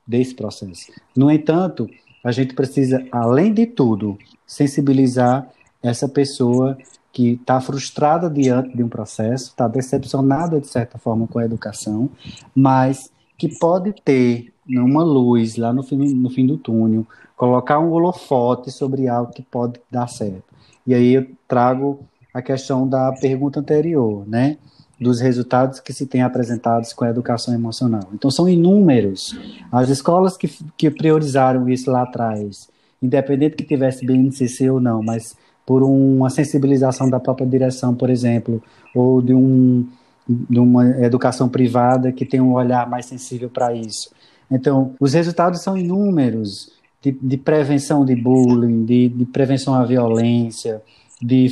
desse 0.06 0.36
processo. 0.36 0.92
No 1.18 1.32
entanto, 1.32 1.90
a 2.24 2.32
gente 2.32 2.54
precisa, 2.54 3.04
além 3.12 3.52
de 3.52 3.66
tudo, 3.66 4.18
sensibilizar 4.46 5.50
essa 5.82 6.08
pessoa 6.08 6.78
que 7.12 7.34
está 7.34 7.60
frustrada 7.60 8.30
diante 8.30 8.76
de 8.76 8.84
um 8.84 8.90
processo, 8.90 9.50
está 9.50 9.68
decepcionada 9.68 10.60
de 10.60 10.68
certa 10.68 10.98
forma 11.00 11.28
com 11.28 11.40
a 11.40 11.46
educação, 11.46 12.10
mas 12.56 13.12
que 13.38 13.50
pode 13.60 13.94
ter 14.04 14.53
uma 14.70 15.04
luz 15.04 15.56
lá 15.58 15.74
no 15.74 15.84
fim, 15.84 15.98
no 16.14 16.30
fim 16.30 16.46
do 16.46 16.58
túnel, 16.58 17.06
colocar 17.36 17.80
um 17.80 17.92
holofote 17.92 18.72
sobre 18.72 19.08
algo 19.08 19.32
que 19.32 19.42
pode 19.42 19.80
dar 19.92 20.08
certo. 20.08 20.44
E 20.86 20.94
aí 20.94 21.14
eu 21.14 21.28
trago 21.48 22.00
a 22.34 22.42
questão 22.42 22.88
da 22.88 23.12
pergunta 23.14 23.60
anterior, 23.60 24.28
né? 24.28 24.58
Dos 25.00 25.20
resultados 25.20 25.80
que 25.80 25.94
se 25.94 26.06
tem 26.06 26.22
apresentados 26.22 26.94
com 26.94 27.04
a 27.04 27.10
educação 27.10 27.54
emocional. 27.54 28.08
Então, 28.14 28.32
são 28.32 28.48
inúmeros. 28.48 29.38
As 29.72 29.90
escolas 29.90 30.38
que, 30.38 30.50
que 30.78 30.90
priorizaram 30.90 31.68
isso 31.68 31.92
lá 31.92 32.04
atrás, 32.04 32.70
independente 33.02 33.56
que 33.56 33.66
tivesse 33.66 34.06
BNCC 34.06 34.70
ou 34.70 34.80
não, 34.80 35.04
mas 35.04 35.36
por 35.66 35.84
uma 35.84 36.30
sensibilização 36.30 37.10
da 37.10 37.20
própria 37.20 37.48
direção, 37.48 37.96
por 37.96 38.10
exemplo, 38.10 38.62
ou 38.96 39.22
de, 39.22 39.34
um, 39.34 39.88
de 40.28 40.60
uma 40.60 40.88
educação 41.04 41.50
privada 41.50 42.12
que 42.12 42.26
tem 42.26 42.42
um 42.42 42.54
olhar 42.54 42.90
mais 42.90 43.06
sensível 43.06 43.50
para 43.50 43.74
isso. 43.74 44.10
Então, 44.54 44.94
os 45.00 45.14
resultados 45.14 45.62
são 45.62 45.76
inúmeros 45.76 46.72
de, 47.02 47.12
de 47.12 47.38
prevenção 47.38 48.06
de 48.06 48.16
bullying, 48.16 48.86
de, 48.86 49.10
de 49.10 49.26
prevenção 49.26 49.74
à 49.74 49.84
violência, 49.84 50.82
de 51.20 51.50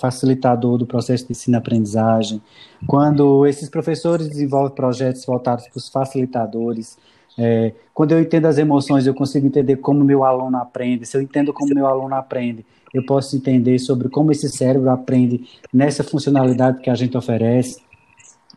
facilitador 0.00 0.78
do 0.78 0.86
processo 0.86 1.26
de 1.26 1.32
ensino-aprendizagem. 1.32 2.40
Quando 2.86 3.46
esses 3.46 3.68
professores 3.68 4.28
desenvolvem 4.28 4.74
projetos 4.74 5.26
voltados 5.26 5.66
para 5.68 5.76
os 5.76 5.88
facilitadores, 5.88 6.96
é, 7.38 7.72
quando 7.92 8.12
eu 8.12 8.20
entendo 8.20 8.46
as 8.46 8.56
emoções, 8.56 9.06
eu 9.06 9.12
consigo 9.12 9.46
entender 9.46 9.76
como 9.76 10.02
meu 10.02 10.24
aluno 10.24 10.56
aprende. 10.56 11.04
Se 11.04 11.16
eu 11.16 11.20
entendo 11.20 11.52
como 11.52 11.74
meu 11.74 11.86
aluno 11.86 12.14
aprende, 12.14 12.64
eu 12.94 13.04
posso 13.04 13.36
entender 13.36 13.78
sobre 13.78 14.08
como 14.08 14.32
esse 14.32 14.48
cérebro 14.48 14.88
aprende 14.88 15.44
nessa 15.72 16.02
funcionalidade 16.02 16.80
que 16.80 16.88
a 16.88 16.94
gente 16.94 17.16
oferece. 17.16 17.84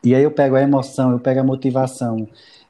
E 0.02 0.16
aí 0.16 0.24
eu 0.24 0.32
pego 0.32 0.56
a 0.56 0.62
emoção, 0.62 1.12
eu 1.12 1.20
pego 1.20 1.42
a 1.42 1.44
motivação, 1.44 2.26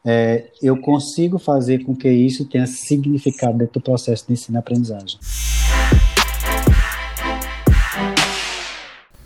é, 0.05 0.49
eu 0.61 0.79
consigo 0.79 1.37
fazer 1.37 1.83
com 1.83 1.95
que 1.95 2.09
isso 2.09 2.45
tenha 2.45 2.65
significado 2.65 3.57
dentro 3.57 3.79
do 3.79 3.83
processo 3.83 4.25
de 4.27 4.33
ensino-aprendizagem. 4.33 5.19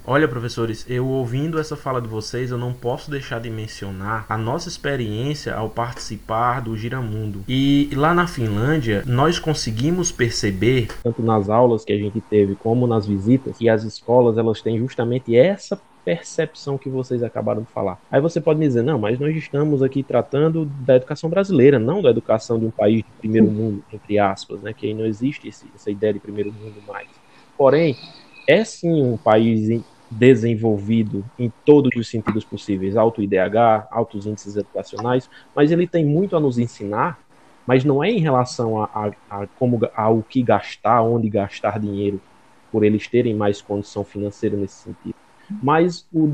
Olha, 0.05 0.27
professores, 0.27 0.85
eu 0.89 1.07
ouvindo 1.07 1.57
essa 1.57 1.77
fala 1.77 2.01
de 2.01 2.09
vocês, 2.09 2.51
eu 2.51 2.57
não 2.57 2.73
posso 2.73 3.09
deixar 3.09 3.39
de 3.39 3.49
mencionar 3.49 4.25
a 4.27 4.37
nossa 4.37 4.67
experiência 4.67 5.55
ao 5.55 5.69
participar 5.69 6.59
do 6.59 6.75
Giramundo. 6.75 7.45
E 7.47 7.89
lá 7.95 8.13
na 8.13 8.27
Finlândia, 8.27 9.01
nós 9.05 9.39
conseguimos 9.39 10.11
perceber, 10.11 10.89
tanto 11.01 11.23
nas 11.23 11.49
aulas 11.49 11.85
que 11.85 11.93
a 11.93 11.97
gente 11.97 12.19
teve 12.19 12.53
como 12.53 12.85
nas 12.85 13.05
visitas, 13.05 13.57
que 13.57 13.69
as 13.69 13.83
escolas 13.83 14.37
elas 14.37 14.61
têm 14.61 14.77
justamente 14.77 15.37
essa 15.37 15.79
percepção 16.03 16.77
que 16.77 16.89
vocês 16.89 17.23
acabaram 17.23 17.61
de 17.61 17.69
falar. 17.69 17.97
Aí 18.11 18.19
você 18.19 18.41
pode 18.41 18.59
me 18.59 18.67
dizer, 18.67 18.83
não, 18.83 18.99
mas 18.99 19.17
nós 19.17 19.33
estamos 19.33 19.81
aqui 19.81 20.03
tratando 20.03 20.65
da 20.65 20.97
educação 20.97 21.29
brasileira, 21.29 21.79
não 21.79 22.01
da 22.01 22.09
educação 22.09 22.59
de 22.59 22.65
um 22.65 22.71
país 22.71 22.97
de 22.97 23.11
primeiro 23.19 23.47
mundo, 23.47 23.81
entre 23.93 24.19
aspas, 24.19 24.61
né? 24.61 24.73
Que 24.73 24.87
aí 24.87 24.93
não 24.93 25.05
existe 25.05 25.47
esse, 25.47 25.65
essa 25.73 25.89
ideia 25.89 26.11
de 26.11 26.19
primeiro 26.19 26.51
mundo 26.51 26.75
mais. 26.85 27.07
Porém, 27.57 27.95
é 28.47 28.63
sim 28.65 29.01
um 29.01 29.17
país 29.17 29.69
desenvolvido 30.13 31.25
em 31.37 31.51
todos 31.65 31.91
os 31.95 32.07
sentidos 32.07 32.45
possíveis, 32.45 32.95
alto 32.95 33.21
IDH, 33.21 33.87
altos 33.89 34.25
índices 34.25 34.55
educacionais, 34.55 35.29
mas 35.55 35.71
ele 35.71 35.87
tem 35.87 36.05
muito 36.05 36.35
a 36.35 36.39
nos 36.39 36.57
ensinar, 36.57 37.19
mas 37.65 37.83
não 37.83 38.03
é 38.03 38.09
em 38.09 38.19
relação 38.19 38.83
a, 38.83 38.89
a, 38.93 39.11
a 39.43 39.47
como 39.59 39.79
ao 39.95 40.21
que 40.21 40.43
gastar, 40.43 41.01
onde 41.01 41.29
gastar 41.29 41.79
dinheiro, 41.79 42.21
por 42.71 42.83
eles 42.83 43.07
terem 43.07 43.35
mais 43.35 43.61
condição 43.61 44.03
financeira 44.03 44.55
nesse 44.55 44.75
sentido, 44.75 45.15
mas 45.61 46.07
o 46.13 46.31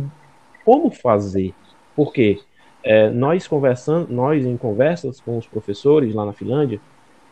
como 0.64 0.92
fazer, 0.92 1.54
porque 1.96 2.40
é, 2.84 3.10
nós 3.10 3.48
conversando, 3.48 4.12
nós 4.14 4.46
em 4.46 4.56
conversas 4.56 5.20
com 5.20 5.38
os 5.38 5.48
professores 5.48 6.14
lá 6.14 6.26
na 6.26 6.34
Finlândia, 6.34 6.80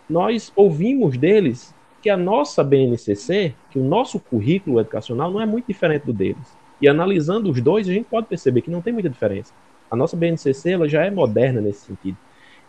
nós 0.10 0.52
ouvimos 0.56 1.18
deles 1.18 1.74
que 2.02 2.10
a 2.10 2.18
nossa 2.18 2.64
BNCC, 2.64 3.54
que 3.70 3.80
o 3.80 3.84
nosso 3.84 4.20
currículo 4.20 4.80
educacional 4.80 5.32
não 5.32 5.42
é 5.42 5.46
muito 5.46 5.68
diferente 5.68 6.06
do 6.06 6.14
deles. 6.14 6.56
E 6.82 6.88
analisando 6.88 7.50
os 7.50 7.60
dois, 7.60 7.90
a 7.90 7.94
gente 7.94 8.06
pode 8.06 8.28
perceber 8.28 8.62
que 8.62 8.72
não 8.72 8.82
tem 8.82 8.94
muita 8.94 9.10
diferença. 9.10 9.54
A 9.90 9.96
nossa 9.96 10.16
BNCC 10.16 10.72
ela 10.72 10.88
já 10.88 11.04
é 11.04 11.10
moderna 11.10 11.60
nesse 11.60 11.86
sentido. 11.86 12.18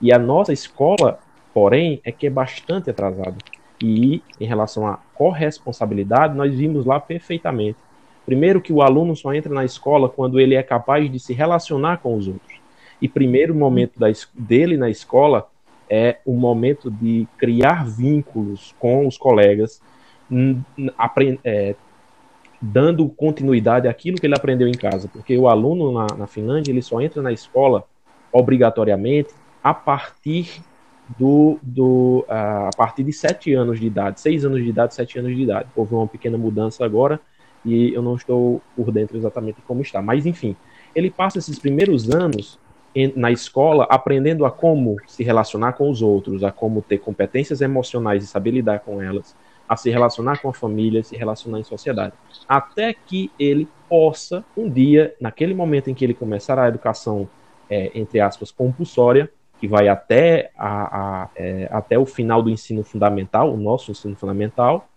E 0.00 0.12
a 0.12 0.18
nossa 0.18 0.52
escola, 0.52 1.18
porém, 1.52 2.00
é 2.04 2.12
que 2.12 2.26
é 2.26 2.30
bastante 2.30 2.88
atrasada. 2.88 3.36
E 3.82 4.22
em 4.40 4.46
relação 4.46 4.86
à 4.86 4.98
corresponsabilidade, 5.14 6.36
nós 6.36 6.54
vimos 6.54 6.84
lá 6.86 6.98
perfeitamente. 6.98 7.78
Primeiro 8.24 8.60
que 8.60 8.72
o 8.72 8.82
aluno 8.82 9.16
só 9.16 9.32
entra 9.32 9.52
na 9.52 9.64
escola 9.64 10.08
quando 10.08 10.40
ele 10.40 10.54
é 10.54 10.62
capaz 10.62 11.10
de 11.10 11.18
se 11.18 11.32
relacionar 11.32 11.98
com 11.98 12.16
os 12.16 12.28
outros. 12.28 12.60
E 13.00 13.08
primeiro 13.08 13.54
momento 13.54 13.98
da, 13.98 14.06
dele 14.34 14.76
na 14.76 14.90
escola 14.90 15.48
é 15.90 16.18
o 16.24 16.34
momento 16.34 16.90
de 16.90 17.26
criar 17.36 17.86
vínculos 17.86 18.74
com 18.78 19.06
os 19.06 19.16
colegas, 19.16 19.80
é, 21.44 21.74
dando 22.60 23.08
continuidade 23.08 23.88
àquilo 23.88 24.18
que 24.18 24.26
ele 24.26 24.34
aprendeu 24.34 24.68
em 24.68 24.72
casa, 24.72 25.08
porque 25.08 25.36
o 25.36 25.48
aluno 25.48 25.92
na, 25.92 26.06
na 26.16 26.26
Finlândia 26.26 26.70
ele 26.70 26.82
só 26.82 27.00
entra 27.00 27.22
na 27.22 27.32
escola 27.32 27.84
obrigatoriamente 28.32 29.30
a 29.62 29.72
partir 29.72 30.60
do, 31.18 31.58
do 31.62 32.24
a 32.28 32.70
partir 32.76 33.04
de 33.04 33.12
sete 33.12 33.54
anos 33.54 33.80
de 33.80 33.86
idade, 33.86 34.20
seis 34.20 34.44
anos 34.44 34.62
de 34.62 34.68
idade, 34.68 34.94
sete 34.94 35.18
anos 35.18 35.34
de 35.34 35.42
idade. 35.42 35.68
Houve 35.74 35.94
uma 35.94 36.06
pequena 36.06 36.36
mudança 36.36 36.84
agora 36.84 37.20
e 37.64 37.92
eu 37.92 38.02
não 38.02 38.14
estou 38.14 38.60
por 38.76 38.90
dentro 38.90 39.16
exatamente 39.16 39.60
como 39.62 39.80
está, 39.80 40.02
mas 40.02 40.26
enfim, 40.26 40.54
ele 40.94 41.10
passa 41.10 41.38
esses 41.38 41.58
primeiros 41.58 42.10
anos 42.10 42.58
na 43.14 43.30
escola 43.30 43.86
aprendendo 43.88 44.44
a 44.44 44.50
como 44.50 44.96
se 45.06 45.22
relacionar 45.22 45.74
com 45.74 45.90
os 45.90 46.02
outros, 46.02 46.42
a 46.42 46.50
como 46.50 46.82
ter 46.82 46.98
competências 46.98 47.60
emocionais 47.60 48.24
e 48.24 48.26
saber 48.26 48.50
lidar 48.50 48.80
com 48.80 49.00
elas, 49.00 49.36
a 49.68 49.76
se 49.76 49.90
relacionar 49.90 50.40
com 50.40 50.48
a 50.48 50.54
família, 50.54 51.02
se 51.02 51.16
relacionar 51.16 51.60
em 51.60 51.64
sociedade, 51.64 52.14
até 52.48 52.94
que 52.94 53.30
ele 53.38 53.68
possa 53.88 54.44
um 54.56 54.68
dia, 54.68 55.14
naquele 55.20 55.54
momento 55.54 55.90
em 55.90 55.94
que 55.94 56.04
ele 56.04 56.14
começar 56.14 56.58
a 56.58 56.68
educação 56.68 57.28
é, 57.68 57.90
entre 57.94 58.20
aspas 58.20 58.50
compulsória, 58.50 59.30
que 59.60 59.68
vai 59.68 59.88
até, 59.88 60.50
a, 60.56 61.22
a 61.22 61.28
é, 61.36 61.68
até 61.70 61.98
o 61.98 62.06
final 62.06 62.42
do 62.42 62.48
ensino 62.48 62.82
fundamental, 62.82 63.52
o 63.52 63.56
nosso 63.56 63.90
ensino 63.90 64.16
fundamental, 64.16 64.88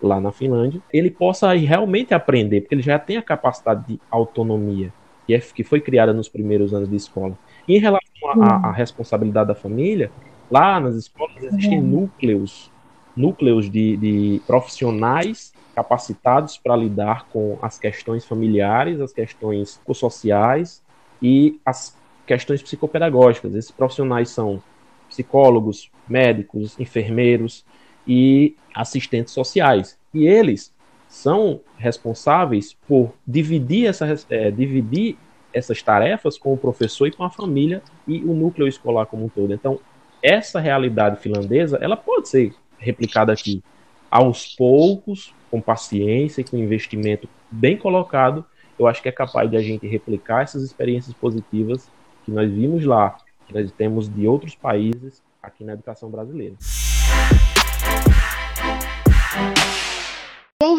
lá 0.00 0.20
na 0.20 0.32
Finlândia, 0.32 0.80
ele 0.92 1.10
possa 1.10 1.52
realmente 1.54 2.12
aprender, 2.12 2.60
porque 2.60 2.74
ele 2.74 2.82
já 2.82 2.98
tem 2.98 3.16
a 3.16 3.22
capacidade 3.22 3.86
de 3.86 4.00
autonomia 4.10 4.92
que, 5.26 5.34
é, 5.34 5.38
que 5.38 5.64
foi 5.64 5.80
criada 5.80 6.12
nos 6.12 6.28
primeiros 6.28 6.72
anos 6.74 6.88
de 6.88 6.96
escola. 6.96 7.36
E 7.66 7.76
em 7.76 7.78
relação 7.78 8.42
à 8.42 8.72
responsabilidade 8.72 9.48
da 9.48 9.54
família, 9.54 10.10
lá 10.50 10.80
nas 10.80 10.94
escolas 10.94 11.42
existem 11.42 11.78
uhum. 11.78 11.86
núcleos, 11.86 12.70
núcleos 13.16 13.70
de, 13.70 13.96
de 13.96 14.42
profissionais 14.46 15.52
capacitados 15.74 16.58
para 16.58 16.76
lidar 16.76 17.26
com 17.32 17.58
as 17.62 17.78
questões 17.78 18.24
familiares, 18.24 19.00
as 19.00 19.12
questões 19.12 19.80
sociais 19.94 20.82
e 21.20 21.58
as 21.64 21.96
questões 22.26 22.62
psicopedagógicas. 22.62 23.54
Esses 23.54 23.70
profissionais 23.70 24.28
são 24.30 24.62
psicólogos, 25.08 25.90
médicos, 26.08 26.78
enfermeiros 26.78 27.64
e 28.06 28.54
assistentes 28.74 29.32
sociais. 29.32 29.98
E 30.12 30.26
eles 30.26 30.72
são 31.12 31.60
responsáveis 31.76 32.74
por 32.88 33.12
dividir, 33.26 33.86
essa, 33.86 34.06
é, 34.30 34.50
dividir 34.50 35.18
essas 35.52 35.82
tarefas 35.82 36.38
com 36.38 36.54
o 36.54 36.56
professor 36.56 37.06
e 37.06 37.10
com 37.10 37.22
a 37.22 37.28
família 37.28 37.82
e 38.08 38.24
o 38.24 38.32
núcleo 38.32 38.66
escolar 38.66 39.04
como 39.04 39.26
um 39.26 39.28
todo. 39.28 39.52
Então, 39.52 39.78
essa 40.22 40.58
realidade 40.58 41.20
finlandesa, 41.20 41.76
ela 41.82 41.98
pode 41.98 42.30
ser 42.30 42.54
replicada 42.78 43.30
aqui 43.30 43.62
aos 44.10 44.56
poucos, 44.56 45.34
com 45.50 45.60
paciência 45.60 46.40
e 46.40 46.44
com 46.44 46.56
investimento 46.56 47.28
bem 47.50 47.76
colocado, 47.76 48.42
eu 48.78 48.86
acho 48.86 49.02
que 49.02 49.08
é 49.10 49.12
capaz 49.12 49.50
de 49.50 49.56
a 49.58 49.60
gente 49.60 49.86
replicar 49.86 50.42
essas 50.42 50.62
experiências 50.62 51.14
positivas 51.14 51.90
que 52.24 52.30
nós 52.30 52.50
vimos 52.50 52.86
lá, 52.86 53.18
que 53.46 53.52
nós 53.52 53.70
temos 53.70 54.08
de 54.08 54.26
outros 54.26 54.54
países 54.54 55.22
aqui 55.42 55.62
na 55.62 55.74
educação 55.74 56.08
brasileira. 56.08 56.54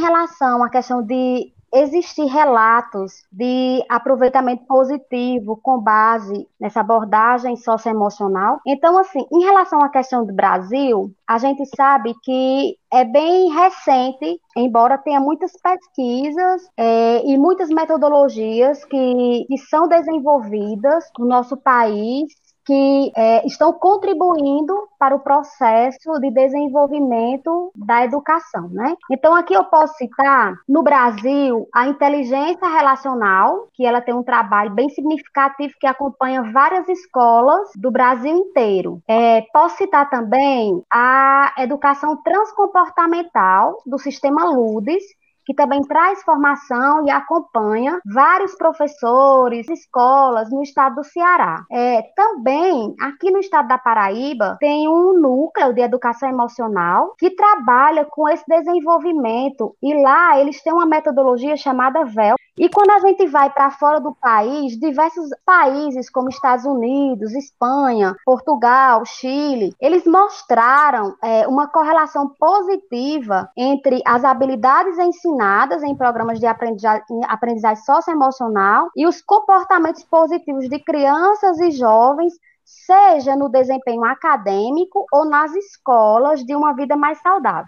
Relação 0.04 0.64
à 0.64 0.70
questão 0.70 1.01
de 1.01 1.54
existir 1.74 2.26
relatos 2.26 3.24
de 3.32 3.84
aproveitamento 3.89 4.64
positivo 4.66 5.60
com 5.62 5.80
base 5.80 6.47
nessa 6.60 6.82
abordagem 6.82 7.56
socioemocional. 7.56 8.60
Então, 8.68 8.97
assim, 8.99 9.26
em 9.32 9.43
relação 9.43 9.82
à 9.82 9.89
questão 9.89 10.24
do 10.24 10.34
Brasil, 10.34 11.12
a 11.28 11.39
gente 11.39 11.66
sabe 11.76 12.14
que 12.22 12.78
é 12.91 13.04
bem 13.04 13.51
recente, 13.51 14.39
embora 14.56 14.99
tenha 14.99 15.20
muitas 15.20 15.54
pesquisas 15.60 16.62
é, 16.78 17.26
e 17.26 17.38
muitas 17.39 17.70
metodologias 17.70 18.86
que, 18.86 19.45
que 19.47 19.58
são 19.58 19.88
desenvolvidas 19.88 21.06
no 21.18 21.26
nosso 21.26 21.58
país 21.58 22.42
que 22.66 23.11
é, 23.16 23.45
estão 23.45 23.74
contribuindo 23.74 24.74
para 24.97 25.16
o 25.16 25.20
processo 25.20 26.20
de 26.20 26.32
desenvolvimento 26.32 27.72
da 27.76 28.05
educação, 28.05 28.70
né? 28.70 28.95
Então 29.11 29.36
aqui 29.36 29.53
eu 29.53 29.66
posso 29.66 29.95
citar 29.95 30.55
no 30.68 30.82
Brasil 30.82 31.68
a 31.74 31.88
inteligência 31.88 32.68
relacional, 32.68 33.68
que 33.74 33.86
ela 33.86 34.01
tem 34.01 34.14
um 34.14 34.24
trabalho 34.24 34.72
bem 34.72 34.89
significativo 34.89 35.74
que 35.80 35.88
acompanha 35.88 36.51
várias 36.51 36.88
escolas 36.88 37.70
do 37.76 37.91
Brasil 37.91 38.36
inteiro. 38.36 39.01
É, 39.07 39.41
posso 39.53 39.78
citar 39.78 40.09
também 40.09 40.82
a 40.91 41.53
educação 41.57 42.18
transcomportamental 42.24 43.78
do 43.86 43.97
sistema 43.97 44.45
LUDES, 44.45 45.03
que 45.45 45.53
também 45.53 45.81
traz 45.81 46.23
formação 46.23 47.05
e 47.05 47.11
acompanha 47.11 47.99
vários 48.05 48.55
professores, 48.55 49.67
escolas 49.69 50.51
no 50.51 50.61
estado 50.63 50.95
do 50.95 51.03
Ceará. 51.03 51.65
É, 51.71 52.01
também, 52.15 52.95
aqui 53.01 53.31
no 53.31 53.39
estado 53.39 53.67
da 53.67 53.77
Paraíba, 53.77 54.57
tem 54.59 54.87
um 54.87 55.19
núcleo 55.19 55.73
de 55.73 55.81
educação 55.81 56.29
emocional 56.29 57.13
que 57.17 57.31
trabalha 57.31 58.05
com 58.05 58.27
esse 58.29 58.43
desenvolvimento 58.47 59.75
e 59.81 59.93
lá 60.01 60.39
eles 60.39 60.61
têm 60.61 60.73
uma 60.73 60.85
metodologia 60.85 61.55
chamada 61.57 62.05
VEL. 62.05 62.35
E 62.58 62.70
quando 62.70 62.91
a 62.91 62.99
gente 62.99 63.26
vai 63.28 63.49
para 63.49 63.72
fora 63.72 63.99
do 63.99 64.14
país, 64.14 64.78
diversos 64.80 65.30
países 65.43 66.08
como 66.08 66.30
Estados 66.30 66.66
Unidos, 66.66 67.34
Espanha, 67.34 68.16
Portugal, 68.24 69.04
Chile, 69.06 69.76
eles 69.82 70.06
mostraram 70.06 71.16
é, 71.22 71.47
uma 71.47 71.68
correlação 71.68 72.30
positiva 72.39 73.49
entre 73.58 74.01
as 74.06 74.24
habilidades 74.24 74.99
ensinadas 74.99 75.82
em 75.82 75.95
programas 75.95 76.39
de 76.39 76.45
aprendizagem, 76.45 77.04
aprendizagem 77.28 77.84
socioemocional 77.84 78.89
e 78.95 79.08
os 79.08 79.20
comportamentos 79.22 80.04
positivos 80.04 80.70
de 80.70 80.80
crianças 80.80 81.60
e 81.60 81.72
jovens, 81.72 82.34
seja 82.64 83.36
no 83.36 83.49
desempenho 83.49 84.04
acadêmico 84.06 85.06
ou 85.12 85.26
nas 85.26 85.54
escolas 85.56 86.43
de 86.45 86.56
uma 86.56 86.74
vida 86.74 86.95
mais 86.95 87.20
saudável. 87.20 87.66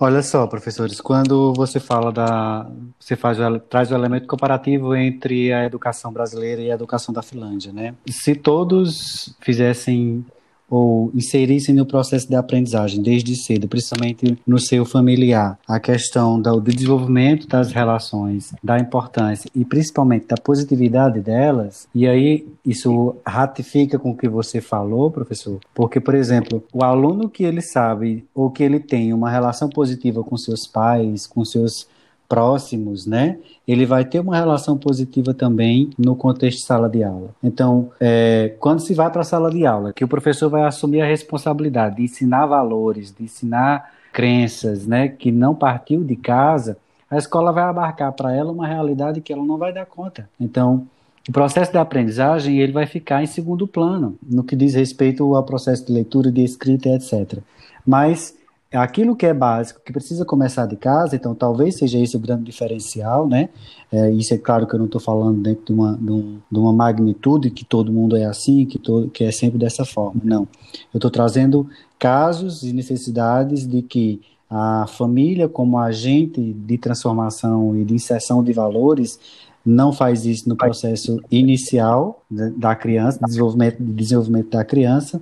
Olha 0.00 0.22
só, 0.22 0.46
professores, 0.46 1.00
quando 1.00 1.52
você 1.54 1.80
fala 1.80 2.12
da. 2.12 2.70
Você 3.00 3.16
faz, 3.16 3.38
traz 3.68 3.90
o 3.90 3.94
elemento 3.94 4.28
comparativo 4.28 4.94
entre 4.94 5.52
a 5.52 5.64
educação 5.64 6.12
brasileira 6.12 6.62
e 6.62 6.70
a 6.70 6.74
educação 6.74 7.12
da 7.12 7.20
Finlândia, 7.20 7.72
né? 7.72 7.94
Se 8.08 8.36
todos 8.36 9.34
fizessem 9.40 10.24
ou 10.70 11.10
inserissem 11.14 11.74
no 11.74 11.86
processo 11.86 12.28
de 12.28 12.34
aprendizagem 12.34 13.02
desde 13.02 13.34
cedo, 13.36 13.68
principalmente 13.68 14.38
no 14.46 14.58
seu 14.58 14.84
familiar, 14.84 15.58
a 15.66 15.80
questão 15.80 16.40
do 16.40 16.60
desenvolvimento 16.60 17.46
das 17.48 17.72
relações, 17.72 18.52
da 18.62 18.78
importância 18.78 19.50
e 19.54 19.64
principalmente 19.64 20.26
da 20.26 20.36
positividade 20.36 21.20
delas, 21.20 21.88
e 21.94 22.06
aí 22.06 22.46
isso 22.64 23.16
ratifica 23.26 23.98
com 23.98 24.10
o 24.10 24.16
que 24.16 24.28
você 24.28 24.60
falou, 24.60 25.10
professor, 25.10 25.58
porque, 25.74 26.00
por 26.00 26.14
exemplo, 26.14 26.62
o 26.72 26.84
aluno 26.84 27.28
que 27.28 27.44
ele 27.44 27.62
sabe 27.62 28.24
ou 28.34 28.50
que 28.50 28.62
ele 28.62 28.80
tem 28.80 29.12
uma 29.12 29.30
relação 29.30 29.68
positiva 29.68 30.22
com 30.22 30.36
seus 30.36 30.66
pais, 30.66 31.26
com 31.26 31.44
seus 31.44 31.86
próximos, 32.28 33.06
né? 33.06 33.38
Ele 33.66 33.86
vai 33.86 34.04
ter 34.04 34.20
uma 34.20 34.36
relação 34.36 34.76
positiva 34.76 35.32
também 35.32 35.90
no 35.98 36.14
contexto 36.14 36.58
de 36.58 36.64
sala 36.64 36.88
de 36.88 37.02
aula. 37.02 37.30
Então, 37.42 37.90
é, 37.98 38.54
quando 38.60 38.80
se 38.80 38.92
vai 38.92 39.10
para 39.10 39.22
a 39.22 39.24
sala 39.24 39.50
de 39.50 39.64
aula, 39.64 39.92
que 39.92 40.04
o 40.04 40.08
professor 40.08 40.50
vai 40.50 40.64
assumir 40.64 41.00
a 41.00 41.06
responsabilidade 41.06 41.96
de 41.96 42.02
ensinar 42.02 42.46
valores, 42.46 43.14
de 43.16 43.24
ensinar 43.24 43.92
crenças, 44.12 44.86
né? 44.86 45.08
Que 45.08 45.32
não 45.32 45.54
partiu 45.54 46.04
de 46.04 46.16
casa, 46.16 46.76
a 47.10 47.16
escola 47.16 47.52
vai 47.52 47.64
abarcar 47.64 48.12
para 48.12 48.34
ela 48.34 48.52
uma 48.52 48.66
realidade 48.66 49.20
que 49.20 49.32
ela 49.32 49.44
não 49.44 49.56
vai 49.56 49.72
dar 49.72 49.86
conta. 49.86 50.28
Então, 50.38 50.86
o 51.26 51.32
processo 51.32 51.72
de 51.72 51.78
aprendizagem 51.78 52.58
ele 52.58 52.72
vai 52.72 52.86
ficar 52.86 53.22
em 53.22 53.26
segundo 53.26 53.66
plano 53.66 54.16
no 54.22 54.44
que 54.44 54.56
diz 54.56 54.74
respeito 54.74 55.34
ao 55.34 55.42
processo 55.42 55.86
de 55.86 55.92
leitura, 55.92 56.30
de 56.30 56.42
escrita, 56.42 56.88
etc. 56.90 57.38
Mas 57.86 58.34
aquilo 58.72 59.16
que 59.16 59.24
é 59.24 59.32
básico, 59.32 59.80
que 59.84 59.92
precisa 59.92 60.24
começar 60.24 60.66
de 60.66 60.76
casa, 60.76 61.16
então 61.16 61.34
talvez 61.34 61.76
seja 61.76 61.98
esse 61.98 62.16
o 62.16 62.20
grande 62.20 62.44
diferencial, 62.44 63.26
né? 63.26 63.48
É, 63.90 64.10
isso 64.10 64.34
é 64.34 64.38
claro 64.38 64.66
que 64.66 64.74
eu 64.74 64.78
não 64.78 64.86
estou 64.86 65.00
falando 65.00 65.40
dentro 65.40 65.64
de 65.66 65.72
uma, 65.72 65.96
de, 65.96 66.12
um, 66.12 66.38
de, 66.50 66.58
uma 66.58 66.72
magnitude 66.72 67.50
que 67.50 67.64
todo 67.64 67.92
mundo 67.92 68.16
é 68.16 68.24
assim, 68.24 68.66
que, 68.66 68.78
todo, 68.78 69.08
que 69.08 69.24
é 69.24 69.32
sempre 69.32 69.58
dessa 69.58 69.84
forma. 69.84 70.20
Não. 70.22 70.46
Eu 70.92 70.98
estou 70.98 71.10
trazendo 71.10 71.68
casos 71.98 72.62
e 72.62 72.72
necessidades 72.72 73.66
de 73.66 73.80
que 73.80 74.20
a 74.50 74.86
família, 74.86 75.48
como 75.48 75.78
agente 75.78 76.52
de 76.52 76.78
transformação 76.78 77.76
e 77.76 77.84
de 77.84 77.94
inserção 77.94 78.42
de 78.42 78.52
valores, 78.52 79.18
não 79.64 79.92
faz 79.92 80.24
isso 80.24 80.48
no 80.48 80.56
processo 80.56 81.20
inicial 81.30 82.22
da 82.30 82.74
criança, 82.74 83.18
desenvolvimento, 83.22 83.76
desenvolvimento 83.82 84.50
da 84.50 84.64
criança, 84.64 85.20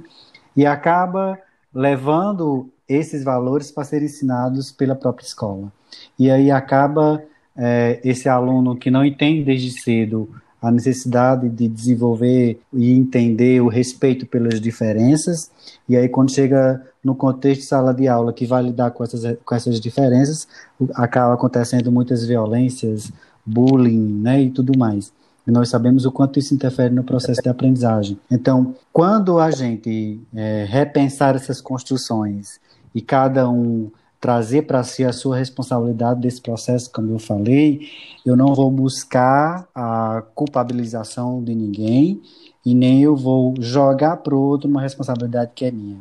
e 0.56 0.64
acaba 0.64 1.38
levando 1.74 2.70
esses 2.88 3.24
valores 3.24 3.70
para 3.70 3.84
serem 3.84 4.06
ensinados 4.06 4.70
pela 4.70 4.94
própria 4.94 5.26
escola. 5.26 5.72
E 6.18 6.30
aí 6.30 6.50
acaba 6.50 7.22
é, 7.56 8.00
esse 8.04 8.28
aluno 8.28 8.76
que 8.76 8.90
não 8.90 9.04
entende 9.04 9.44
desde 9.44 9.80
cedo 9.80 10.28
a 10.60 10.70
necessidade 10.70 11.48
de 11.48 11.68
desenvolver 11.68 12.58
e 12.72 12.92
entender 12.92 13.60
o 13.60 13.68
respeito 13.68 14.26
pelas 14.26 14.60
diferenças, 14.60 15.50
e 15.88 15.96
aí 15.96 16.08
quando 16.08 16.32
chega 16.32 16.82
no 17.04 17.14
contexto 17.14 17.60
de 17.60 17.66
sala 17.66 17.94
de 17.94 18.08
aula 18.08 18.32
que 18.32 18.46
vai 18.46 18.62
lidar 18.62 18.90
com 18.90 19.04
essas, 19.04 19.36
com 19.44 19.54
essas 19.54 19.78
diferenças, 19.80 20.48
acaba 20.94 21.34
acontecendo 21.34 21.92
muitas 21.92 22.26
violências, 22.26 23.12
bullying, 23.44 24.20
né, 24.22 24.42
e 24.42 24.50
tudo 24.50 24.76
mais. 24.76 25.12
E 25.46 25.50
nós 25.52 25.68
sabemos 25.68 26.04
o 26.04 26.10
quanto 26.10 26.40
isso 26.40 26.52
interfere 26.52 26.92
no 26.92 27.04
processo 27.04 27.40
de 27.40 27.48
aprendizagem. 27.48 28.18
Então, 28.28 28.74
quando 28.92 29.38
a 29.38 29.52
gente 29.52 30.20
é, 30.34 30.66
repensar 30.68 31.36
essas 31.36 31.60
construções 31.60 32.58
e 32.96 33.02
cada 33.02 33.46
um 33.46 33.90
trazer 34.18 34.62
para 34.62 34.82
si 34.82 35.04
a 35.04 35.12
sua 35.12 35.36
responsabilidade 35.36 36.18
desse 36.18 36.40
processo, 36.40 36.90
como 36.90 37.12
eu 37.12 37.18
falei, 37.18 37.80
eu 38.24 38.34
não 38.34 38.54
vou 38.54 38.70
buscar 38.70 39.68
a 39.74 40.22
culpabilização 40.34 41.44
de 41.44 41.54
ninguém 41.54 42.22
e 42.64 42.74
nem 42.74 43.02
eu 43.02 43.14
vou 43.14 43.52
jogar 43.60 44.16
para 44.16 44.34
outro 44.34 44.66
uma 44.66 44.80
responsabilidade 44.80 45.50
que 45.54 45.66
é 45.66 45.70
minha. 45.70 45.98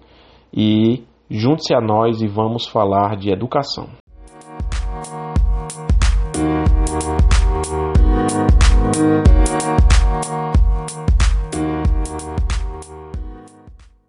e 0.54 1.02
junte-se 1.30 1.74
a 1.74 1.80
nós 1.80 2.22
e 2.22 2.28
vamos 2.28 2.68
falar 2.68 3.16
de 3.16 3.32
educação. 3.32 3.88
Música 8.96 9.55